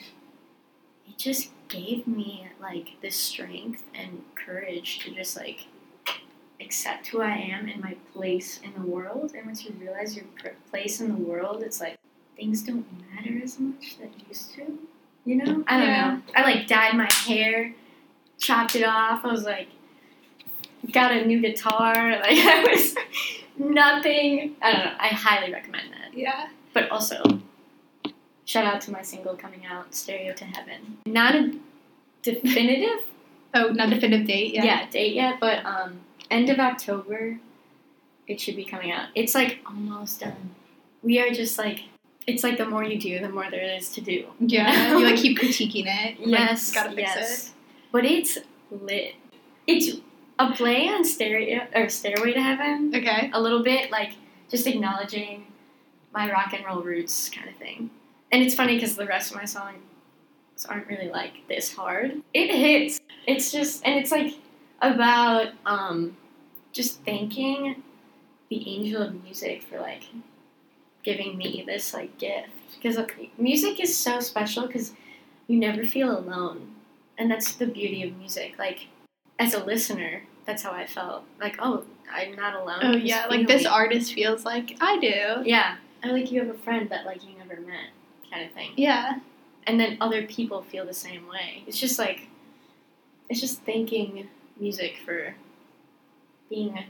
it 1.06 1.16
just 1.16 1.50
gave 1.68 2.06
me 2.06 2.48
like 2.60 3.00
this 3.02 3.16
strength 3.16 3.82
and 3.94 4.22
courage 4.34 4.98
to 5.00 5.14
just 5.14 5.36
like 5.36 5.66
accept 6.60 7.06
who 7.08 7.20
i 7.22 7.30
am 7.36 7.68
and 7.68 7.80
my 7.80 7.94
place 8.12 8.58
in 8.64 8.72
the 8.74 8.88
world. 8.88 9.32
And 9.36 9.46
once 9.46 9.64
you 9.64 9.72
realize 9.80 10.16
your 10.16 10.26
place 10.70 11.00
in 11.00 11.08
the 11.08 11.22
world 11.30 11.62
it's 11.62 11.80
like 11.80 11.96
things 12.36 12.62
don't 12.62 12.86
matter 13.14 13.40
as 13.42 13.58
much 13.58 13.98
that 14.00 14.10
used 14.28 14.54
to 14.54 14.78
you 15.24 15.36
know? 15.36 15.62
I 15.66 15.76
don't 15.78 15.86
Yeah. 15.88 16.14
know. 16.14 16.22
I 16.34 16.42
like 16.42 16.66
dyed 16.66 16.96
my 16.96 17.10
hair 17.26 17.74
chopped 18.38 18.74
it 18.76 18.84
off. 18.84 19.24
I 19.24 19.28
was 19.32 19.44
like 19.44 19.68
got 20.92 21.12
a 21.12 21.24
new 21.26 21.40
guitar 21.40 21.94
like 22.20 22.38
i 22.38 22.64
was 22.70 22.94
nothing 23.58 24.54
i 24.62 24.72
don't 24.72 24.84
know 24.84 24.92
i 24.98 25.08
highly 25.08 25.52
recommend 25.52 25.92
that 25.92 26.16
Yeah. 26.16 26.48
but 26.72 26.90
also 26.90 27.22
shout 28.44 28.64
out 28.64 28.80
to 28.82 28.90
my 28.92 29.02
single 29.02 29.36
coming 29.36 29.66
out 29.66 29.94
stereo 29.94 30.32
to 30.34 30.44
heaven 30.44 30.98
not 31.06 31.34
a 31.34 31.52
definitive 32.22 33.04
Oh, 33.54 33.68
not 33.68 33.88
definitive 33.88 34.26
date. 34.26 34.52
Yeah. 34.54 34.64
yeah. 34.64 34.90
date 34.90 35.14
yet 35.14 35.40
but 35.40 35.64
um 35.64 36.00
end 36.30 36.50
of 36.50 36.58
october 36.58 37.38
it 38.26 38.38
should 38.40 38.56
be 38.56 38.64
coming 38.64 38.90
out 38.92 39.08
it's 39.14 39.34
like 39.34 39.60
almost 39.66 40.20
done 40.20 40.50
we 41.02 41.18
are 41.18 41.30
just 41.30 41.56
like 41.58 41.84
it's 42.26 42.44
like 42.44 42.58
the 42.58 42.66
more 42.66 42.84
you 42.84 42.98
do 43.00 43.18
the 43.20 43.28
more 43.30 43.50
there 43.50 43.62
is 43.76 43.88
to 43.90 44.00
do 44.02 44.26
Yeah. 44.38 44.98
You 44.98 45.04
like 45.04 45.16
keep 45.16 45.38
critiquing 45.40 45.86
it. 45.86 46.20
Like, 46.20 46.28
yes 46.28 46.72
gotta 46.72 46.90
fix 46.90 47.00
yes 47.16 47.52
but 47.90 48.04
it's 48.04 48.36
lit 48.70 49.14
it's 49.66 49.96
a 50.38 50.52
play 50.52 50.88
on 50.88 51.04
stereo 51.04 51.66
or 51.74 51.88
stairway 51.88 52.32
to 52.32 52.40
heaven. 52.40 52.92
Okay. 52.94 53.30
a 53.32 53.40
little 53.40 53.62
bit, 53.62 53.90
like 53.90 54.12
just 54.50 54.66
acknowledging 54.66 55.46
my 56.12 56.30
rock 56.30 56.52
and 56.54 56.64
roll 56.64 56.82
roots 56.82 57.28
kind 57.28 57.48
of 57.48 57.56
thing. 57.56 57.90
And 58.32 58.42
it's 58.42 58.54
funny 58.54 58.74
because 58.74 58.96
the 58.96 59.06
rest 59.06 59.30
of 59.30 59.36
my 59.36 59.44
songs 59.44 59.78
aren't 60.68 60.86
really 60.88 61.08
like 61.08 61.46
this 61.48 61.72
hard. 61.74 62.22
It 62.34 62.54
hits. 62.54 63.00
It's 63.26 63.50
just, 63.52 63.84
and 63.84 63.98
it's 63.98 64.10
like 64.10 64.34
about 64.80 65.48
um, 65.66 66.16
just 66.72 67.02
thanking 67.04 67.82
the 68.48 68.68
angel 68.68 69.02
of 69.02 69.22
music 69.22 69.62
for 69.62 69.80
like 69.80 70.04
giving 71.02 71.36
me 71.36 71.64
this 71.66 71.94
like 71.94 72.16
gift. 72.18 72.48
Because 72.80 72.98
music 73.38 73.80
is 73.80 73.96
so 73.96 74.20
special 74.20 74.66
because 74.66 74.92
you 75.46 75.58
never 75.58 75.84
feel 75.84 76.16
alone. 76.16 76.74
And 77.16 77.30
that's 77.30 77.54
the 77.54 77.66
beauty 77.66 78.04
of 78.04 78.16
music. 78.16 78.54
Like, 78.58 78.86
as 79.38 79.54
a 79.54 79.64
listener, 79.64 80.22
that's 80.46 80.62
how 80.62 80.72
I 80.72 80.86
felt. 80.86 81.24
Like, 81.40 81.56
oh, 81.58 81.84
I'm 82.12 82.34
not 82.34 82.54
alone. 82.54 82.80
Oh 82.82 82.96
yeah, 82.96 83.26
like 83.26 83.46
this 83.46 83.66
artist 83.66 84.12
feels 84.12 84.44
like 84.44 84.76
I 84.80 84.98
do. 84.98 85.48
Yeah, 85.48 85.76
I 86.02 86.08
like 86.08 86.30
you 86.32 86.40
have 86.40 86.54
a 86.54 86.58
friend 86.58 86.88
that 86.90 87.04
like 87.06 87.24
you 87.24 87.36
never 87.38 87.60
met, 87.60 87.90
kind 88.32 88.44
of 88.46 88.52
thing. 88.52 88.72
Yeah. 88.76 89.18
And 89.66 89.78
then 89.78 89.98
other 90.00 90.26
people 90.26 90.62
feel 90.62 90.86
the 90.86 90.94
same 90.94 91.28
way. 91.28 91.62
It's 91.66 91.78
just 91.78 91.98
like, 91.98 92.28
it's 93.28 93.40
just 93.40 93.62
thanking 93.64 94.28
music 94.58 94.96
for 95.04 95.34
being 96.48 96.82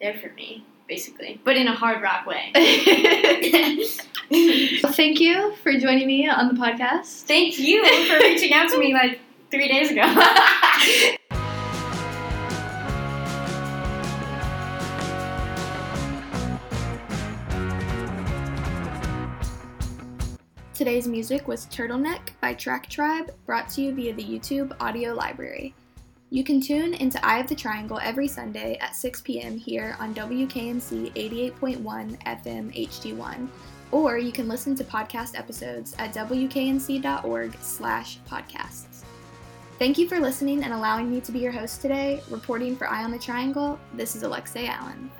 there 0.00 0.18
for 0.18 0.28
me, 0.30 0.64
basically, 0.88 1.40
but 1.44 1.56
in 1.56 1.68
a 1.68 1.74
hard 1.74 2.02
rock 2.02 2.26
way. 2.26 2.52
Well, 4.30 4.92
Thank 4.92 5.20
you 5.20 5.54
for 5.62 5.72
joining 5.72 6.06
me 6.06 6.28
on 6.28 6.48
the 6.48 6.60
podcast. 6.60 7.22
Thank 7.22 7.58
you 7.58 7.82
for 8.06 8.18
reaching 8.18 8.52
out 8.52 8.68
to 8.70 8.78
me 8.78 8.92
like 8.92 9.20
three 9.50 9.68
days 9.68 9.90
ago. 9.90 10.02
Today's 20.78 21.08
music 21.08 21.48
was 21.48 21.66
Turtleneck 21.66 22.20
by 22.40 22.54
Track 22.54 22.88
Tribe, 22.88 23.34
brought 23.46 23.68
to 23.70 23.80
you 23.80 23.92
via 23.92 24.14
the 24.14 24.22
YouTube 24.22 24.76
audio 24.78 25.12
library. 25.12 25.74
You 26.30 26.44
can 26.44 26.60
tune 26.60 26.94
into 26.94 27.18
Eye 27.26 27.40
of 27.40 27.48
the 27.48 27.56
Triangle 27.56 27.98
every 28.00 28.28
Sunday 28.28 28.78
at 28.80 28.94
6 28.94 29.22
p.m. 29.22 29.58
here 29.58 29.96
on 29.98 30.14
WKNC 30.14 31.14
88.1 31.14 32.22
FM 32.22 32.86
HD1, 32.86 33.48
or 33.90 34.18
you 34.18 34.30
can 34.30 34.46
listen 34.46 34.76
to 34.76 34.84
podcast 34.84 35.36
episodes 35.36 35.96
at 35.98 36.14
wknc.org 36.14 37.56
slash 37.60 38.20
podcasts. 38.30 39.02
Thank 39.80 39.98
you 39.98 40.08
for 40.08 40.20
listening 40.20 40.62
and 40.62 40.72
allowing 40.72 41.10
me 41.10 41.20
to 41.22 41.32
be 41.32 41.40
your 41.40 41.50
host 41.50 41.82
today. 41.82 42.22
Reporting 42.30 42.76
for 42.76 42.86
Eye 42.86 43.02
on 43.02 43.10
the 43.10 43.18
Triangle, 43.18 43.80
this 43.94 44.14
is 44.14 44.22
Alexei 44.22 44.68
Allen. 44.68 45.10